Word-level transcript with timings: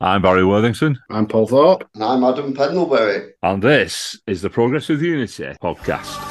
I'm 0.00 0.22
Barry 0.22 0.44
Worthington. 0.44 0.96
I'm 1.10 1.26
Paul 1.26 1.48
Thorpe. 1.48 1.88
And 1.94 2.04
I'm 2.04 2.22
Adam 2.22 2.54
Pendlebury. 2.54 3.32
And 3.42 3.60
this 3.60 4.16
is 4.28 4.42
the 4.42 4.48
Progress 4.48 4.88
with 4.88 5.02
Unity 5.02 5.54
podcast. 5.60 6.24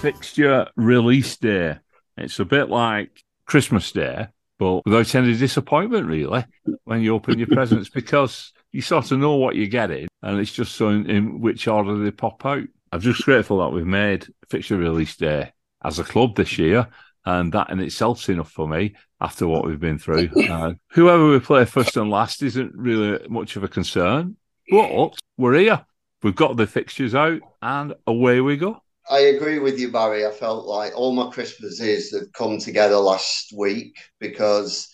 Fixture 0.00 0.68
release 0.76 1.36
day. 1.36 1.78
It's 2.16 2.38
a 2.38 2.44
bit 2.44 2.70
like 2.70 3.24
Christmas 3.44 3.90
Day, 3.90 4.28
but 4.60 4.84
without 4.84 5.14
any 5.14 5.34
disappointment, 5.34 6.06
really, 6.06 6.44
when 6.84 7.00
you 7.00 7.14
open 7.14 7.38
your 7.38 7.48
presents, 7.48 7.88
because 7.94 8.52
you 8.72 8.82
sort 8.82 9.10
of 9.10 9.18
know 9.18 9.36
what 9.36 9.56
you're 9.56 9.66
getting, 9.66 10.06
and 10.22 10.38
it's 10.38 10.52
just 10.52 10.76
so 10.76 10.90
in, 10.90 11.08
in 11.08 11.40
which 11.40 11.66
order 11.66 11.96
they 11.96 12.10
pop 12.10 12.44
out. 12.44 12.64
I'm 12.92 13.00
just 13.00 13.24
grateful 13.24 13.60
that 13.60 13.70
we've 13.70 13.86
made 13.86 14.26
fixture 14.50 14.76
release 14.76 15.16
day 15.16 15.52
as 15.82 15.98
a 15.98 16.04
club 16.04 16.36
this 16.36 16.58
year, 16.58 16.88
and 17.24 17.50
that 17.52 17.70
in 17.70 17.80
itself's 17.80 18.28
enough 18.28 18.52
for 18.52 18.68
me 18.68 18.96
after 19.18 19.48
what 19.48 19.66
we've 19.66 19.80
been 19.80 19.98
through. 19.98 20.28
Uh, 20.50 20.74
whoever 20.90 21.30
we 21.30 21.40
play 21.40 21.64
first 21.64 21.96
and 21.96 22.10
last 22.10 22.42
isn't 22.42 22.74
really 22.74 23.26
much 23.28 23.56
of 23.56 23.64
a 23.64 23.68
concern, 23.68 24.36
but 24.70 25.14
we're 25.38 25.54
here. 25.54 25.86
We've 26.22 26.36
got 26.36 26.58
the 26.58 26.66
fixtures 26.66 27.14
out, 27.14 27.40
and 27.62 27.94
away 28.06 28.42
we 28.42 28.58
go. 28.58 28.82
I 29.08 29.20
agree 29.20 29.58
with 29.58 29.78
you, 29.78 29.90
Barry. 29.90 30.26
I 30.26 30.30
felt 30.30 30.66
like 30.66 30.96
all 30.96 31.12
my 31.12 31.30
Christmases 31.30 32.12
have 32.12 32.32
come 32.32 32.58
together 32.58 32.96
last 32.96 33.52
week 33.56 33.96
because 34.20 34.88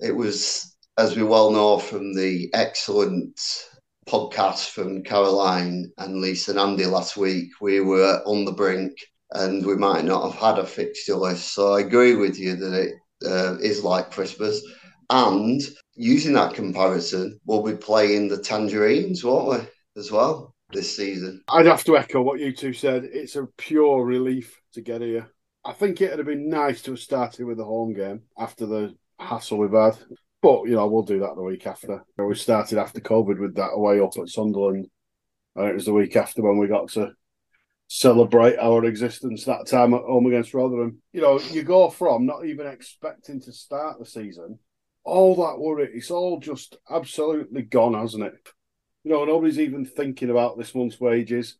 it 0.00 0.14
was, 0.14 0.74
as 0.98 1.16
we 1.16 1.22
well 1.22 1.50
know 1.50 1.78
from 1.78 2.14
the 2.14 2.50
excellent 2.54 3.38
podcast 4.08 4.70
from 4.70 5.02
Caroline 5.02 5.90
and 5.98 6.20
Lisa 6.20 6.52
and 6.52 6.60
Andy 6.60 6.86
last 6.86 7.16
week, 7.16 7.50
we 7.60 7.80
were 7.80 8.22
on 8.26 8.44
the 8.44 8.52
brink 8.52 8.92
and 9.32 9.64
we 9.64 9.76
might 9.76 10.04
not 10.04 10.30
have 10.30 10.40
had 10.40 10.58
a 10.58 10.66
fixture 10.66 11.16
list. 11.16 11.54
So 11.54 11.74
I 11.74 11.80
agree 11.80 12.14
with 12.16 12.38
you 12.38 12.56
that 12.56 12.72
it 12.72 12.94
uh, 13.26 13.56
is 13.60 13.82
like 13.82 14.10
Christmas. 14.10 14.60
And 15.10 15.60
using 15.94 16.32
that 16.34 16.54
comparison, 16.54 17.38
we'll 17.46 17.62
be 17.62 17.76
playing 17.76 18.28
the 18.28 18.38
Tangerines, 18.38 19.22
won't 19.24 19.48
we, 19.60 19.68
as 20.00 20.10
well? 20.10 20.53
This 20.72 20.96
season. 20.96 21.42
I'd 21.48 21.66
have 21.66 21.84
to 21.84 21.96
echo 21.96 22.22
what 22.22 22.40
you 22.40 22.52
two 22.52 22.72
said. 22.72 23.04
It's 23.04 23.36
a 23.36 23.46
pure 23.56 24.04
relief 24.04 24.60
to 24.72 24.80
get 24.80 25.00
here. 25.00 25.32
I 25.64 25.72
think 25.72 26.00
it'd 26.00 26.18
have 26.18 26.26
been 26.26 26.48
nice 26.48 26.82
to 26.82 26.92
have 26.92 27.00
started 27.00 27.46
with 27.46 27.58
the 27.58 27.64
home 27.64 27.94
game 27.94 28.22
after 28.38 28.66
the 28.66 28.94
hassle 29.18 29.58
we've 29.58 29.72
had. 29.72 29.96
But, 30.42 30.64
you 30.64 30.74
know, 30.74 30.86
we'll 30.88 31.04
do 31.04 31.20
that 31.20 31.36
the 31.36 31.42
week 31.42 31.66
after. 31.66 32.04
We 32.18 32.34
started 32.34 32.78
after 32.78 33.00
COVID 33.00 33.40
with 33.40 33.54
that 33.54 33.70
away 33.70 34.00
up 34.00 34.12
at 34.20 34.28
Sunderland. 34.28 34.88
And 35.56 35.68
it 35.68 35.74
was 35.74 35.86
the 35.86 35.94
week 35.94 36.16
after 36.16 36.42
when 36.42 36.58
we 36.58 36.66
got 36.66 36.90
to 36.90 37.12
celebrate 37.86 38.58
our 38.58 38.84
existence 38.84 39.44
that 39.44 39.66
time 39.66 39.94
at 39.94 40.02
home 40.02 40.26
against 40.26 40.52
Rotherham. 40.52 41.00
You 41.12 41.20
know, 41.20 41.40
you 41.40 41.62
go 41.62 41.88
from 41.90 42.26
not 42.26 42.44
even 42.44 42.66
expecting 42.66 43.40
to 43.42 43.52
start 43.52 43.98
the 43.98 44.06
season, 44.06 44.58
all 45.04 45.36
that 45.36 45.60
worry, 45.60 45.90
it's 45.92 46.10
all 46.10 46.40
just 46.40 46.76
absolutely 46.90 47.62
gone, 47.62 47.94
hasn't 47.94 48.24
it? 48.24 48.48
You 49.04 49.12
know, 49.12 49.24
nobody's 49.24 49.60
even 49.60 49.84
thinking 49.84 50.30
about 50.30 50.58
this 50.58 50.74
month's 50.74 50.98
wages. 50.98 51.56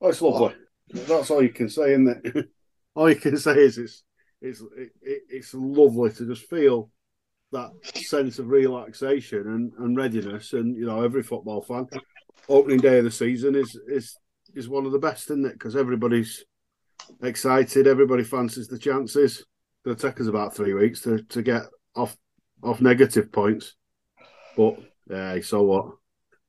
Oh, 0.00 0.08
it's 0.08 0.22
lovely. 0.22 0.54
Oh. 0.54 0.98
That's 1.06 1.30
all 1.30 1.42
you 1.42 1.50
can 1.50 1.68
say, 1.68 1.92
isn't 1.92 2.20
it? 2.24 2.48
all 2.94 3.10
you 3.10 3.16
can 3.16 3.36
say 3.36 3.58
is 3.58 3.78
it's 3.78 4.02
it's 4.40 4.62
it, 4.76 5.22
it's 5.28 5.54
lovely 5.54 6.10
to 6.12 6.26
just 6.26 6.48
feel 6.48 6.90
that 7.52 7.70
sense 7.94 8.38
of 8.38 8.48
relaxation 8.48 9.46
and, 9.46 9.72
and 9.78 9.96
readiness. 9.96 10.52
And 10.52 10.76
you 10.76 10.86
know, 10.86 11.02
every 11.02 11.22
football 11.22 11.62
fan, 11.62 11.86
opening 12.48 12.80
day 12.80 12.98
of 12.98 13.04
the 13.04 13.10
season 13.10 13.54
is 13.54 13.78
is 13.88 14.16
is 14.54 14.68
one 14.68 14.86
of 14.86 14.92
the 14.92 14.98
best, 14.98 15.30
isn't 15.30 15.46
it? 15.46 15.52
Because 15.52 15.76
everybody's 15.76 16.44
excited, 17.22 17.86
everybody 17.86 18.24
fancies 18.24 18.68
the 18.68 18.78
chances. 18.78 19.44
It'll 19.84 19.96
take 19.96 20.20
us 20.20 20.26
about 20.26 20.54
three 20.54 20.74
weeks 20.74 21.02
to, 21.02 21.22
to 21.22 21.42
get 21.42 21.62
off 21.94 22.16
off 22.62 22.80
negative 22.80 23.30
points, 23.30 23.74
but 24.56 24.78
yeah, 25.10 25.38
so 25.42 25.62
what? 25.62 25.92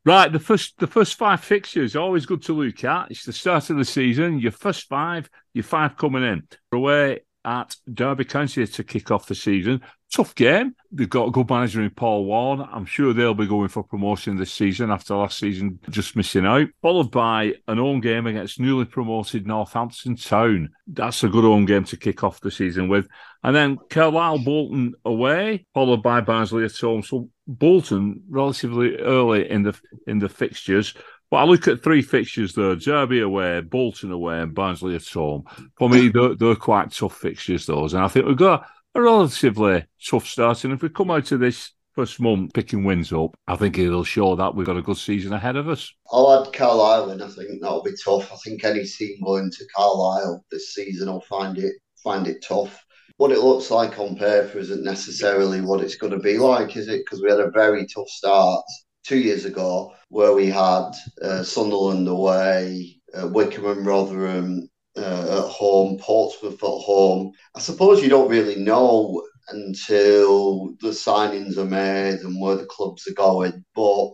Right, 0.07 0.31
the 0.31 0.39
first 0.39 0.79
the 0.79 0.87
first 0.87 1.15
five 1.15 1.43
fixtures 1.43 1.97
always 1.97 2.25
good 2.25 2.41
to 2.43 2.53
look 2.53 2.81
at. 2.85 3.11
It's 3.11 3.25
the 3.25 3.33
start 3.33 3.69
of 3.69 3.75
the 3.75 3.83
season. 3.83 4.39
Your 4.39 4.53
first 4.53 4.87
five, 4.87 5.29
your 5.53 5.65
five 5.65 5.97
coming 5.97 6.23
in. 6.23 6.47
Away 6.71 7.23
at 7.47 7.77
Derby 7.91 8.25
County 8.25 8.67
to 8.67 8.83
kick 8.83 9.09
off 9.09 9.25
the 9.25 9.33
season. 9.33 9.81
Tough 10.13 10.35
game. 10.35 10.75
They've 10.91 11.09
got 11.09 11.29
a 11.29 11.31
good 11.31 11.49
manager 11.49 11.81
in 11.81 11.89
Paul 11.91 12.25
Warne. 12.25 12.61
I'm 12.61 12.85
sure 12.85 13.13
they'll 13.13 13.33
be 13.33 13.47
going 13.47 13.69
for 13.69 13.83
promotion 13.83 14.35
this 14.35 14.51
season 14.51 14.91
after 14.91 15.15
last 15.15 15.39
season 15.39 15.79
just 15.89 16.17
missing 16.17 16.45
out. 16.45 16.67
Followed 16.81 17.09
by 17.09 17.53
an 17.69 17.77
home 17.77 18.01
game 18.01 18.27
against 18.27 18.59
newly 18.59 18.83
promoted 18.83 19.47
Northampton 19.47 20.17
Town. 20.17 20.69
That's 20.87 21.23
a 21.23 21.29
good 21.29 21.45
home 21.45 21.65
game 21.65 21.85
to 21.85 21.97
kick 21.97 22.21
off 22.23 22.41
the 22.41 22.51
season 22.51 22.89
with. 22.89 23.07
And 23.43 23.55
then 23.55 23.77
Carlisle 23.89 24.39
Bolton 24.39 24.93
away, 25.05 25.65
followed 25.73 26.03
by 26.03 26.19
Barnsley 26.19 26.65
at 26.65 26.77
home. 26.77 27.01
So 27.01 27.29
Bolton 27.47 28.23
relatively 28.29 28.97
early 28.97 29.49
in 29.49 29.63
the 29.63 29.79
in 30.05 30.19
the 30.19 30.29
fixtures. 30.29 30.93
But 31.29 31.37
I 31.37 31.43
look 31.43 31.67
at 31.67 31.83
three 31.83 32.01
fixtures 32.01 32.53
though: 32.53 32.75
Derby 32.75 33.21
away, 33.21 33.61
Bolton 33.61 34.11
away, 34.11 34.41
and 34.41 34.53
Barnsley 34.53 34.95
at 34.95 35.07
home. 35.07 35.43
For 35.77 35.89
me, 35.89 36.09
they're, 36.09 36.35
they're 36.35 36.55
quite 36.55 36.91
tough 36.91 37.17
fixtures, 37.17 37.65
those. 37.65 37.93
And 37.93 38.03
I 38.03 38.07
think 38.07 38.25
we've 38.25 38.37
got 38.37 38.67
a 38.95 39.01
relatively 39.01 39.85
tough 40.09 40.27
start. 40.27 40.63
And 40.63 40.73
if 40.73 40.81
we 40.81 40.89
come 40.89 41.11
out 41.11 41.31
of 41.31 41.39
this 41.39 41.71
first 41.93 42.19
month 42.21 42.53
picking 42.53 42.83
wins 42.83 43.11
up, 43.11 43.35
I 43.47 43.55
think 43.55 43.77
it'll 43.77 44.03
show 44.03 44.35
that 44.35 44.55
we've 44.55 44.67
got 44.67 44.77
a 44.77 44.81
good 44.81 44.97
season 44.97 45.33
ahead 45.33 45.55
of 45.57 45.67
us. 45.67 45.91
I'll 46.11 46.45
add 46.45 46.53
Carlisle 46.53 47.11
in. 47.11 47.21
I 47.21 47.27
think 47.27 47.61
that'll 47.61 47.83
be 47.83 47.95
tough. 48.03 48.31
I 48.31 48.37
think 48.37 48.63
any 48.63 48.85
team 48.85 49.17
going 49.23 49.51
to 49.51 49.65
Carlisle 49.75 50.45
this 50.51 50.73
season 50.73 51.11
will 51.11 51.21
find 51.21 51.57
it 51.57 51.73
find 52.03 52.27
it 52.27 52.45
tough 52.47 52.83
what 53.17 53.31
it 53.31 53.39
looks 53.39 53.71
like 53.71 53.97
on 53.99 54.15
paper 54.15 54.59
isn't 54.59 54.83
necessarily 54.83 55.59
what 55.59 55.81
it's 55.81 55.95
going 55.95 56.13
to 56.13 56.19
be 56.19 56.37
like, 56.37 56.77
is 56.77 56.87
it? 56.87 57.03
Because 57.03 57.21
we 57.21 57.31
had 57.31 57.39
a 57.39 57.49
very 57.49 57.85
tough 57.87 58.07
start 58.07 58.63
two 59.07 59.17
years 59.17 59.45
ago 59.45 59.93
where 60.09 60.33
we 60.33 60.47
had 60.47 60.91
uh, 61.21 61.41
Sunderland 61.43 62.07
away, 62.07 62.99
uh, 63.13 63.27
Wycombe 63.27 63.77
and 63.77 63.85
Rotherham 63.85 64.69
uh, 64.97 65.43
at 65.45 65.49
home, 65.49 65.97
Portsmouth 65.99 66.61
at 66.61 66.67
home. 66.67 67.31
I 67.55 67.59
suppose 67.59 68.03
you 68.03 68.09
don't 68.09 68.29
really 68.29 68.57
know 68.57 69.23
until 69.49 70.73
the 70.81 70.89
signings 70.89 71.57
are 71.57 71.65
made 71.65 72.19
and 72.19 72.41
where 72.41 72.57
the 72.57 72.65
clubs 72.65 73.07
are 73.07 73.13
going, 73.13 73.63
but 73.75 74.09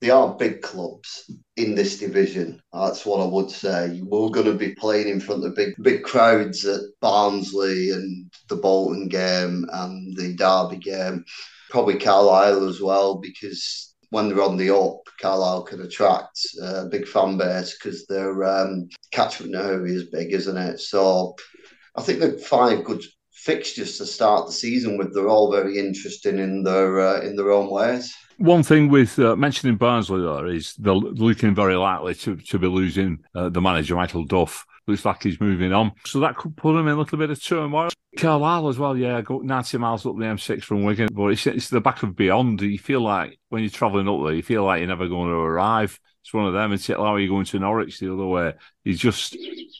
they 0.00 0.10
are 0.10 0.36
big 0.36 0.60
clubs 0.60 1.30
in 1.56 1.74
this 1.74 1.98
division. 1.98 2.60
That's 2.72 3.06
what 3.06 3.20
I 3.20 3.26
would 3.26 3.50
say. 3.50 4.00
We're 4.02 4.28
going 4.30 4.46
to 4.46 4.54
be 4.54 4.74
playing 4.74 5.08
in 5.08 5.20
front 5.20 5.44
of 5.44 5.54
big 5.54 5.74
big 5.80 6.02
crowds 6.02 6.64
at 6.64 6.80
Barnsley 7.00 7.90
and 7.90 8.30
the 8.48 8.56
Bolton 8.56 9.08
game 9.08 9.66
and 9.72 10.16
the 10.16 10.34
Derby 10.34 10.78
game. 10.78 11.24
Probably 11.70 11.98
Carlisle 11.98 12.68
as 12.68 12.80
well 12.80 13.16
because 13.18 13.94
when 14.10 14.28
they're 14.28 14.42
on 14.42 14.56
the 14.56 14.74
up, 14.74 15.00
Carlisle 15.20 15.62
can 15.62 15.80
attract 15.80 16.38
a 16.62 16.86
big 16.86 17.06
fan 17.06 17.36
base 17.36 17.76
because 17.76 18.06
their 18.06 18.44
um, 18.44 18.88
catchment 19.10 19.54
area 19.54 19.94
is 19.94 20.04
big, 20.04 20.32
isn't 20.32 20.56
it? 20.56 20.80
So 20.80 21.34
I 21.96 22.02
think 22.02 22.20
the 22.20 22.38
five 22.38 22.84
good 22.84 23.02
fixtures 23.32 23.98
to 23.98 24.06
start 24.06 24.46
the 24.46 24.52
season 24.52 24.98
with. 24.98 25.14
They're 25.14 25.28
all 25.28 25.52
very 25.52 25.78
interesting 25.78 26.38
in 26.38 26.62
their 26.62 27.00
uh, 27.00 27.20
in 27.20 27.36
their 27.36 27.52
own 27.52 27.70
ways. 27.70 28.14
One 28.38 28.62
thing 28.62 28.90
with 28.90 29.18
uh, 29.18 29.34
mentioning 29.36 29.76
Barnsley 29.76 30.20
there 30.20 30.46
is 30.46 30.74
they're 30.74 30.94
looking 30.94 31.54
very 31.54 31.76
likely 31.76 32.14
to, 32.16 32.36
to 32.36 32.58
be 32.58 32.66
losing 32.66 33.20
uh, 33.34 33.48
the 33.48 33.60
manager, 33.60 33.96
Michael 33.96 34.24
Duff. 34.24 34.66
Looks 34.86 35.04
like 35.04 35.22
he's 35.22 35.40
moving 35.40 35.72
on. 35.72 35.92
So 36.04 36.20
that 36.20 36.36
could 36.36 36.56
put 36.56 36.76
him 36.76 36.86
in 36.86 36.94
a 36.94 36.98
little 36.98 37.18
bit 37.18 37.30
of 37.30 37.42
turmoil. 37.42 37.88
Carlisle 38.16 38.68
as 38.68 38.78
well, 38.78 38.96
yeah, 38.96 39.20
go 39.20 39.38
90 39.38 39.78
miles 39.78 40.06
up 40.06 40.16
the 40.16 40.24
M6 40.24 40.62
from 40.62 40.84
Wigan, 40.84 41.08
but 41.12 41.26
it's, 41.26 41.46
it's 41.46 41.68
the 41.68 41.80
back 41.80 42.02
of 42.02 42.16
beyond. 42.16 42.62
You 42.62 42.78
feel 42.78 43.00
like 43.00 43.38
when 43.48 43.62
you're 43.62 43.70
travelling 43.70 44.08
up 44.08 44.24
there, 44.24 44.34
you 44.34 44.42
feel 44.42 44.64
like 44.64 44.78
you're 44.78 44.88
never 44.88 45.08
going 45.08 45.28
to 45.28 45.34
arrive. 45.34 45.98
It's 46.22 46.32
one 46.34 46.46
of 46.46 46.54
them. 46.54 46.72
It's 46.72 46.88
like 46.88 46.98
how 46.98 47.14
are 47.14 47.20
you 47.20 47.28
going 47.28 47.44
to 47.44 47.58
Norwich 47.58 48.00
the 48.00 48.12
other 48.12 48.26
way. 48.26 48.54
You 48.84 48.94
just 48.94 49.36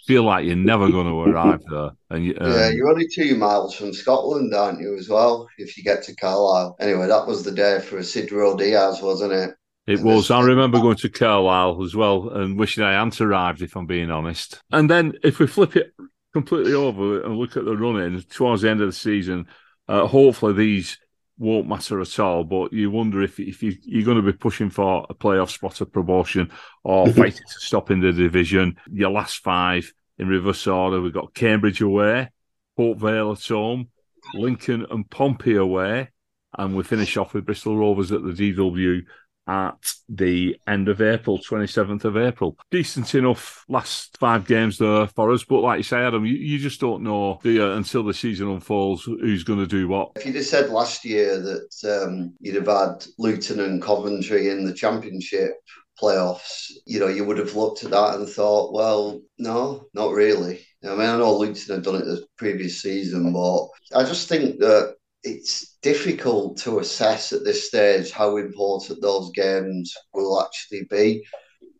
feel 0.07 0.23
like 0.23 0.45
you're 0.45 0.55
never 0.55 0.91
going 0.91 1.09
to 1.09 1.31
arrive 1.31 1.61
there. 1.69 1.91
And 2.11 2.25
you, 2.25 2.37
um, 2.41 2.53
yeah, 2.53 2.71
you're 2.71 2.89
only 2.89 3.09
two 3.09 3.35
miles 3.37 3.75
from 3.75 3.93
Scotland, 3.93 4.55
aren't 4.55 4.81
you? 4.81 4.97
As 4.97 5.09
well, 5.09 5.49
if 5.59 5.77
you 5.77 5.83
get 5.83 6.05
to 6.05 6.15
Carlisle. 6.15 6.77
Anyway, 6.79 7.09
that 7.09 7.27
was 7.27 7.43
the 7.43 7.51
day 7.51 7.81
for 7.81 7.99
Isidro 7.99 8.57
Diaz, 8.57 9.03
wasn't 9.03 9.33
it? 9.33 9.57
It 9.87 10.01
was. 10.01 10.31
I 10.31 10.43
remember 10.43 10.81
going 10.81 10.97
to 10.97 11.09
Carlisle 11.09 11.83
as 11.85 11.95
well 11.95 12.31
and 12.31 12.59
wishing 12.59 12.83
I 12.83 12.95
hadn't 12.95 13.21
arrived, 13.21 13.63
if 13.63 13.77
I'm 13.77 13.87
being 13.87 14.11
honest. 14.11 14.61
And 14.73 14.91
then 14.91 15.15
if 15.23 15.39
we 15.39 15.47
flip 15.47 15.77
it 15.77 15.95
completely 16.33 16.75
over 16.75 17.23
and 17.23 17.37
look 17.37 17.57
at 17.57 17.65
the 17.65 17.77
running 17.77 18.21
towards 18.23 18.63
the 18.63 18.71
end 18.71 18.81
of 18.81 18.89
the 18.89 18.93
season, 18.93 19.47
uh, 19.89 20.07
hopefully 20.07 20.55
these 20.55 20.99
won't 21.39 21.69
matter 21.69 22.01
at 22.01 22.19
all. 22.19 22.43
But 22.43 22.73
you 22.73 22.91
wonder 22.91 23.23
if 23.23 23.39
if 23.39 23.63
you, 23.63 23.77
are 24.01 24.05
going 24.05 24.17
to 24.17 24.23
be 24.23 24.37
pushing 24.37 24.71
for 24.71 25.07
a 25.09 25.15
playoff 25.15 25.51
spot 25.51 25.81
of 25.81 25.93
promotion 25.93 26.51
or 26.83 27.07
fighting 27.13 27.47
to 27.47 27.61
stop 27.61 27.91
in 27.93 28.01
the 28.01 28.13
division. 28.13 28.77
Your 28.91 29.11
last 29.11 29.39
five 29.39 29.93
in 30.19 30.27
reverse 30.27 30.67
order, 30.67 31.01
we've 31.01 31.13
got 31.13 31.35
Cambridge 31.35 31.81
away, 31.81 32.31
Port 32.77 32.99
Vale 32.99 33.33
at 33.33 33.47
home, 33.47 33.89
Lincoln 34.35 34.85
and 34.91 35.09
Pompey 35.09 35.55
away, 35.55 36.11
and 36.59 36.75
we 36.75 36.83
finish 36.83 37.17
off 37.17 37.35
with 37.35 37.47
Bristol 37.47 37.77
Rovers 37.77 38.11
at 38.11 38.23
the 38.23 38.33
DW 38.33 39.03
at 39.47 39.93
the 40.09 40.57
end 40.67 40.89
of 40.89 41.01
April, 41.01 41.39
27th 41.39 42.05
of 42.05 42.17
April. 42.17 42.57
Decent 42.71 43.15
enough 43.15 43.65
last 43.69 44.17
five 44.19 44.47
games 44.47 44.79
there 44.79 45.07
for 45.09 45.33
us, 45.33 45.45
but 45.45 45.61
like 45.61 45.79
you 45.79 45.83
say, 45.83 45.99
Adam, 45.99 46.27
you, 46.27 46.35
you 46.35 46.59
just 46.59 46.81
don't 46.81 47.03
know 47.03 47.39
you, 47.45 47.73
until 47.73 48.03
the 48.03 48.15
season 48.15 48.51
unfolds 48.51 49.05
who's 49.05 49.45
going 49.45 49.59
to 49.59 49.67
do 49.67 49.89
what. 49.89 50.13
If 50.17 50.27
you'd 50.27 50.37
have 50.37 50.45
said 50.45 50.71
last 50.71 51.05
year 51.05 51.41
that 51.41 52.05
um, 52.05 52.35
you'd 52.41 52.57
have 52.57 52.67
had 52.67 53.07
Luton 53.19 53.61
and 53.61 53.81
Coventry 53.81 54.51
in 54.51 54.65
the 54.65 54.75
Championship 54.75 55.53
playoffs, 56.01 56.73
you 56.85 57.01
know, 57.01 57.09
you 57.09 57.25
would 57.25 57.39
have 57.39 57.55
looked 57.55 57.85
at 57.85 57.91
that 57.91 58.17
and 58.17 58.29
thought, 58.29 58.73
well, 58.73 59.21
no, 59.39 59.87
not 59.95 60.13
really. 60.13 60.67
I 60.85 60.91
mean, 60.91 61.01
I 61.01 61.17
know 61.17 61.37
Luton 61.37 61.75
had 61.75 61.85
done 61.85 61.97
it 61.97 62.05
the 62.05 62.27
previous 62.37 62.83
season, 62.83 63.33
but 63.33 63.69
I 63.95 64.05
just 64.05 64.29
think 64.29 64.59
that 64.61 64.97
it's 65.27 65.77
difficult 65.83 66.57
to 66.59 66.79
assess 66.79 67.33
at 67.33 67.45
this 67.45 67.67
stage 67.67 68.13
how 68.13 68.37
important 68.37 69.03
those 69.03 69.31
games 69.35 69.93
will 70.15 70.41
actually 70.41 70.85
be. 70.89 71.25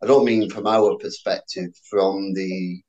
I 0.03 0.07
don't 0.07 0.25
mean 0.25 0.49
from 0.49 0.67
our 0.67 0.97
perspective, 0.97 1.69
from 1.89 2.33
the 2.33 2.81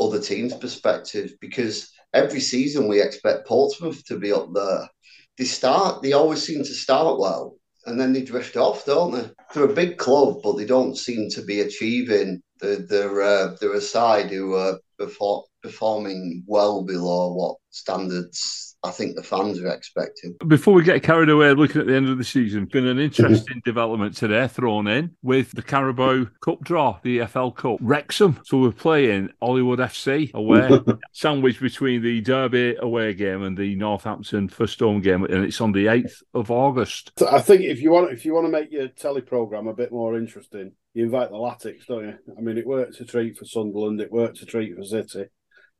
other 0.00 0.20
team's 0.20 0.54
perspective, 0.54 1.32
because 1.40 1.90
every 2.14 2.40
season 2.40 2.88
we 2.88 3.00
expect 3.00 3.46
Portsmouth 3.46 4.02
to 4.06 4.18
be 4.18 4.32
up 4.32 4.48
there. 4.54 4.88
They 5.36 5.44
start, 5.44 6.02
they 6.02 6.14
always 6.14 6.42
seem 6.42 6.64
to 6.64 6.74
start 6.74 7.18
well, 7.20 7.56
and 7.84 8.00
then 8.00 8.14
they 8.14 8.22
drift 8.22 8.56
off, 8.56 8.86
don't 8.86 9.12
they? 9.12 9.30
They're 9.52 9.70
a 9.70 9.74
big 9.74 9.98
club, 9.98 10.38
but 10.42 10.56
they 10.56 10.64
don't 10.64 10.96
seem 10.96 11.28
to 11.30 11.42
be 11.42 11.60
achieving. 11.60 12.40
They're, 12.60 12.76
they're, 12.76 13.22
uh, 13.22 13.56
they're 13.60 13.74
a 13.74 13.80
side 13.82 14.30
who 14.30 14.54
are 14.54 14.78
performing 15.62 16.42
well 16.46 16.84
below 16.84 17.34
what 17.34 17.56
standards 17.68 18.75
I 18.86 18.92
think 18.92 19.16
the 19.16 19.22
fans 19.22 19.60
are 19.60 19.68
expecting. 19.68 20.36
Before 20.46 20.72
we 20.72 20.84
get 20.84 21.02
carried 21.02 21.28
away 21.28 21.52
looking 21.52 21.80
at 21.80 21.88
the 21.88 21.96
end 21.96 22.08
of 22.08 22.18
the 22.18 22.24
season, 22.24 22.66
been 22.66 22.86
an 22.86 22.98
mhm. 22.98 23.04
interesting 23.04 23.60
development 23.64 24.16
today 24.16 24.46
thrown 24.46 24.86
in 24.86 25.16
with 25.22 25.50
the 25.52 25.62
Carabao 25.62 26.26
Cup 26.40 26.60
draw, 26.62 26.98
the 27.02 27.18
EFL 27.18 27.56
Cup. 27.56 27.78
Wrexham. 27.80 28.40
So 28.44 28.58
we're 28.58 28.70
playing 28.70 29.30
Hollywood 29.42 29.80
FC 29.80 30.32
away, 30.34 30.70
sandwiched 31.12 31.60
between 31.60 32.02
the 32.02 32.20
Derby 32.20 32.76
away 32.80 33.14
game 33.14 33.42
and 33.42 33.56
the 33.56 33.74
Northampton 33.74 34.48
first 34.48 34.78
home 34.78 35.00
game, 35.00 35.24
and 35.24 35.44
it's 35.44 35.60
on 35.60 35.72
the 35.72 35.86
8th 35.86 36.22
of 36.32 36.50
August. 36.50 37.12
I 37.28 37.40
think 37.40 37.62
if 37.62 37.82
you 37.82 37.90
want 37.90 38.12
if 38.12 38.24
you 38.24 38.34
want 38.34 38.46
to 38.46 38.52
make 38.52 38.70
your 38.70 38.88
telly 38.88 39.20
programme 39.20 39.66
a 39.66 39.74
bit 39.74 39.90
more 39.90 40.16
interesting, 40.16 40.72
you 40.94 41.04
invite 41.04 41.30
the 41.30 41.36
Latics, 41.36 41.86
don't 41.86 42.04
you? 42.04 42.18
I 42.38 42.40
mean, 42.40 42.56
it 42.56 42.66
worked 42.66 43.00
a 43.00 43.04
treat 43.04 43.36
for 43.36 43.44
Sunderland, 43.44 44.00
it 44.00 44.12
worked 44.12 44.42
a 44.42 44.46
treat 44.46 44.76
for 44.76 44.84
City. 44.84 45.26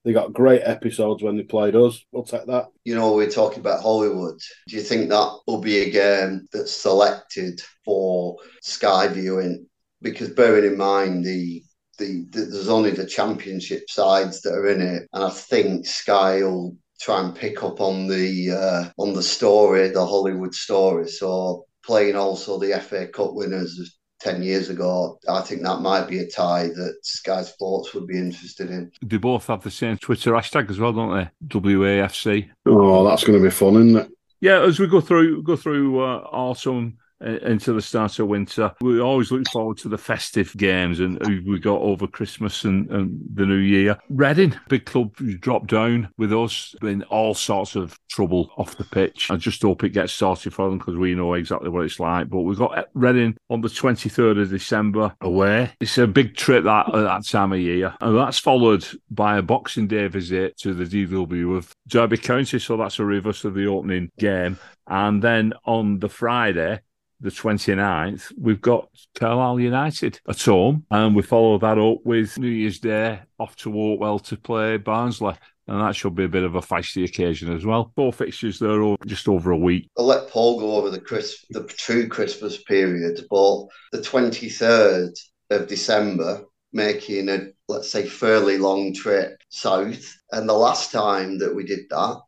They 0.06 0.12
got 0.12 0.32
great 0.32 0.62
episodes 0.64 1.20
when 1.20 1.36
they 1.36 1.42
played 1.42 1.74
us. 1.74 2.00
We'll 2.12 2.22
take 2.22 2.46
that. 2.46 2.68
You 2.84 2.94
know, 2.94 3.14
we're 3.14 3.28
talking 3.28 3.58
about 3.58 3.82
Hollywood. 3.82 4.38
Do 4.68 4.76
you 4.76 4.82
think 4.82 5.08
that 5.08 5.38
will 5.48 5.60
be 5.60 5.78
a 5.78 5.90
game 5.90 6.46
that's 6.52 6.70
selected 6.70 7.60
for 7.84 8.36
Sky 8.62 9.08
viewing? 9.08 9.66
Because 10.00 10.30
bearing 10.30 10.64
in 10.64 10.78
mind 10.78 11.24
the 11.24 11.60
the, 11.98 12.24
the, 12.30 12.42
there's 12.42 12.68
only 12.68 12.92
the 12.92 13.04
championship 13.06 13.90
sides 13.90 14.42
that 14.42 14.52
are 14.52 14.68
in 14.68 14.80
it, 14.80 15.08
and 15.12 15.24
I 15.24 15.30
think 15.30 15.86
Sky 15.88 16.40
will 16.44 16.76
try 17.00 17.24
and 17.24 17.34
pick 17.34 17.64
up 17.64 17.80
on 17.80 18.06
the 18.06 18.52
uh, 18.52 19.02
on 19.02 19.12
the 19.12 19.24
story, 19.24 19.88
the 19.88 20.06
Hollywood 20.06 20.54
story. 20.54 21.08
So 21.08 21.66
playing 21.84 22.14
also 22.14 22.60
the 22.60 22.78
FA 22.80 23.08
Cup 23.08 23.34
winners 23.34 23.95
10 24.20 24.42
years 24.42 24.70
ago, 24.70 25.18
I 25.28 25.42
think 25.42 25.62
that 25.62 25.80
might 25.80 26.08
be 26.08 26.20
a 26.20 26.26
tie 26.26 26.68
that 26.68 26.98
Sky 27.02 27.42
Sports 27.42 27.92
would 27.94 28.06
be 28.06 28.18
interested 28.18 28.70
in. 28.70 28.90
They 29.02 29.18
both 29.18 29.46
have 29.46 29.62
the 29.62 29.70
same 29.70 29.98
Twitter 29.98 30.32
hashtag 30.32 30.70
as 30.70 30.78
well, 30.78 30.92
don't 30.92 31.14
they? 31.14 31.30
WAFC. 31.48 32.48
Oh, 32.66 33.06
that's 33.06 33.24
going 33.24 33.38
to 33.38 33.44
be 33.44 33.50
fun, 33.50 33.74
isn't 33.74 33.96
it? 33.96 34.10
Yeah, 34.40 34.62
as 34.62 34.78
we 34.78 34.86
go 34.86 35.00
through 35.00 35.42
go 35.42 35.56
through 35.56 36.00
uh, 36.00 36.18
autumn 36.30 36.98
into 37.20 37.72
the 37.72 37.82
start 37.82 38.18
of 38.18 38.28
winter. 38.28 38.72
We 38.80 39.00
always 39.00 39.30
look 39.30 39.48
forward 39.48 39.78
to 39.78 39.88
the 39.88 39.98
festive 39.98 40.56
games 40.56 41.00
and 41.00 41.18
we 41.46 41.58
got 41.58 41.80
over 41.80 42.06
Christmas 42.06 42.64
and, 42.64 42.90
and 42.90 43.20
the 43.34 43.46
New 43.46 43.56
Year. 43.56 43.98
Reading, 44.08 44.54
big 44.68 44.86
club, 44.86 45.14
dropped 45.40 45.68
down 45.68 46.08
with 46.18 46.32
us 46.32 46.74
in 46.82 47.02
all 47.04 47.34
sorts 47.34 47.76
of 47.76 47.98
trouble 48.08 48.50
off 48.56 48.76
the 48.76 48.84
pitch. 48.84 49.30
I 49.30 49.36
just 49.36 49.62
hope 49.62 49.84
it 49.84 49.90
gets 49.90 50.12
sorted 50.12 50.54
for 50.54 50.68
them 50.68 50.78
because 50.78 50.96
we 50.96 51.14
know 51.14 51.34
exactly 51.34 51.68
what 51.68 51.84
it's 51.84 52.00
like. 52.00 52.28
But 52.28 52.40
we've 52.40 52.58
got 52.58 52.88
Reading 52.94 53.36
on 53.50 53.60
the 53.60 53.68
23rd 53.68 54.42
of 54.42 54.50
December 54.50 55.14
away. 55.20 55.72
It's 55.80 55.98
a 55.98 56.06
big 56.06 56.36
trip 56.36 56.64
that 56.64 56.94
at 56.94 57.02
that 57.02 57.26
time 57.26 57.52
of 57.52 57.60
year. 57.60 57.94
And 58.00 58.16
that's 58.16 58.38
followed 58.38 58.86
by 59.10 59.38
a 59.38 59.42
Boxing 59.42 59.86
Day 59.86 60.08
visit 60.08 60.56
to 60.58 60.74
the 60.74 60.84
DW 60.84 61.56
of 61.56 61.72
Derby 61.88 62.18
County. 62.18 62.58
So 62.58 62.76
that's 62.76 62.98
a 62.98 63.04
reverse 63.04 63.44
of 63.44 63.54
the 63.54 63.66
opening 63.66 64.10
game. 64.18 64.58
And 64.88 65.22
then 65.22 65.52
on 65.64 65.98
the 65.98 66.08
Friday, 66.08 66.80
the 67.20 67.30
29th, 67.30 68.32
we've 68.38 68.60
got 68.60 68.88
Carlisle 69.14 69.60
United 69.60 70.20
at 70.28 70.42
home, 70.42 70.84
and 70.90 71.16
we 71.16 71.22
follow 71.22 71.58
that 71.58 71.78
up 71.78 72.04
with 72.04 72.38
New 72.38 72.48
Year's 72.48 72.78
Day 72.78 73.20
off 73.38 73.56
to 73.56 73.70
Oakwell 73.70 74.22
to 74.24 74.36
play 74.36 74.76
Barnsley. 74.76 75.34
And 75.68 75.80
that 75.80 75.96
should 75.96 76.14
be 76.14 76.24
a 76.24 76.28
bit 76.28 76.44
of 76.44 76.54
a 76.54 76.60
feisty 76.60 77.04
occasion 77.04 77.52
as 77.52 77.66
well. 77.66 77.90
Four 77.96 78.12
fixtures 78.12 78.60
there, 78.60 78.82
over 78.82 79.04
just 79.04 79.26
over 79.26 79.50
a 79.50 79.56
week. 79.56 79.88
I'll 79.98 80.04
let 80.04 80.30
Paul 80.30 80.60
go 80.60 80.76
over 80.76 80.90
the 80.90 81.00
Chris, 81.00 81.44
the 81.50 81.64
true 81.64 82.06
Christmas 82.06 82.62
period, 82.62 83.26
but 83.28 83.66
the 83.90 83.98
23rd 83.98 85.18
of 85.50 85.66
December, 85.66 86.44
making 86.72 87.28
a, 87.28 87.48
let's 87.68 87.90
say, 87.90 88.06
fairly 88.06 88.58
long 88.58 88.94
trip 88.94 89.40
south. 89.48 90.14
And 90.30 90.48
the 90.48 90.52
last 90.52 90.92
time 90.92 91.38
that 91.38 91.54
we 91.54 91.64
did 91.64 91.88
that, 91.90 92.20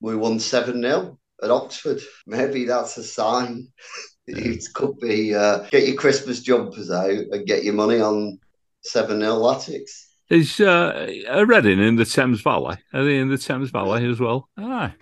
we 0.00 0.14
won 0.14 0.38
7 0.38 0.82
0 0.82 1.18
at 1.42 1.50
Oxford. 1.50 2.00
Maybe 2.26 2.66
that's 2.66 2.98
a 2.98 3.04
sign 3.04 3.68
it 4.26 4.64
could 4.74 4.98
be 5.00 5.34
uh, 5.34 5.60
get 5.70 5.86
your 5.86 5.96
Christmas 5.96 6.40
jumpers 6.40 6.90
out 6.90 7.10
and 7.10 7.46
get 7.46 7.64
your 7.64 7.74
money 7.74 8.00
on 8.00 8.38
7 8.82 9.18
0 9.18 9.32
Latics. 9.34 10.06
Is 10.30 10.60
uh, 10.60 11.12
a 11.28 11.44
Reading 11.44 11.80
in 11.80 11.96
the 11.96 12.04
Thames 12.04 12.40
Valley? 12.40 12.78
Are 12.94 13.04
they 13.04 13.18
in 13.18 13.28
the 13.28 13.36
Thames 13.36 13.70
Valley 13.70 14.08
as 14.08 14.20
well? 14.20 14.48
Aye. 14.56 14.94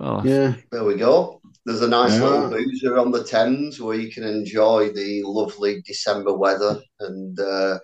Oh, 0.00 0.22
yeah. 0.24 0.54
There 0.70 0.84
we 0.84 0.96
go. 0.96 1.40
There's 1.64 1.80
a 1.80 1.88
nice 1.88 2.14
yeah. 2.14 2.24
little 2.24 2.50
boozer 2.50 2.98
on 2.98 3.10
the 3.10 3.24
Thames 3.24 3.80
where 3.80 3.96
you 3.96 4.12
can 4.12 4.24
enjoy 4.24 4.90
the 4.92 5.22
lovely 5.24 5.80
December 5.86 6.34
weather 6.34 6.80
and 7.00 7.38
uh, 7.40 7.78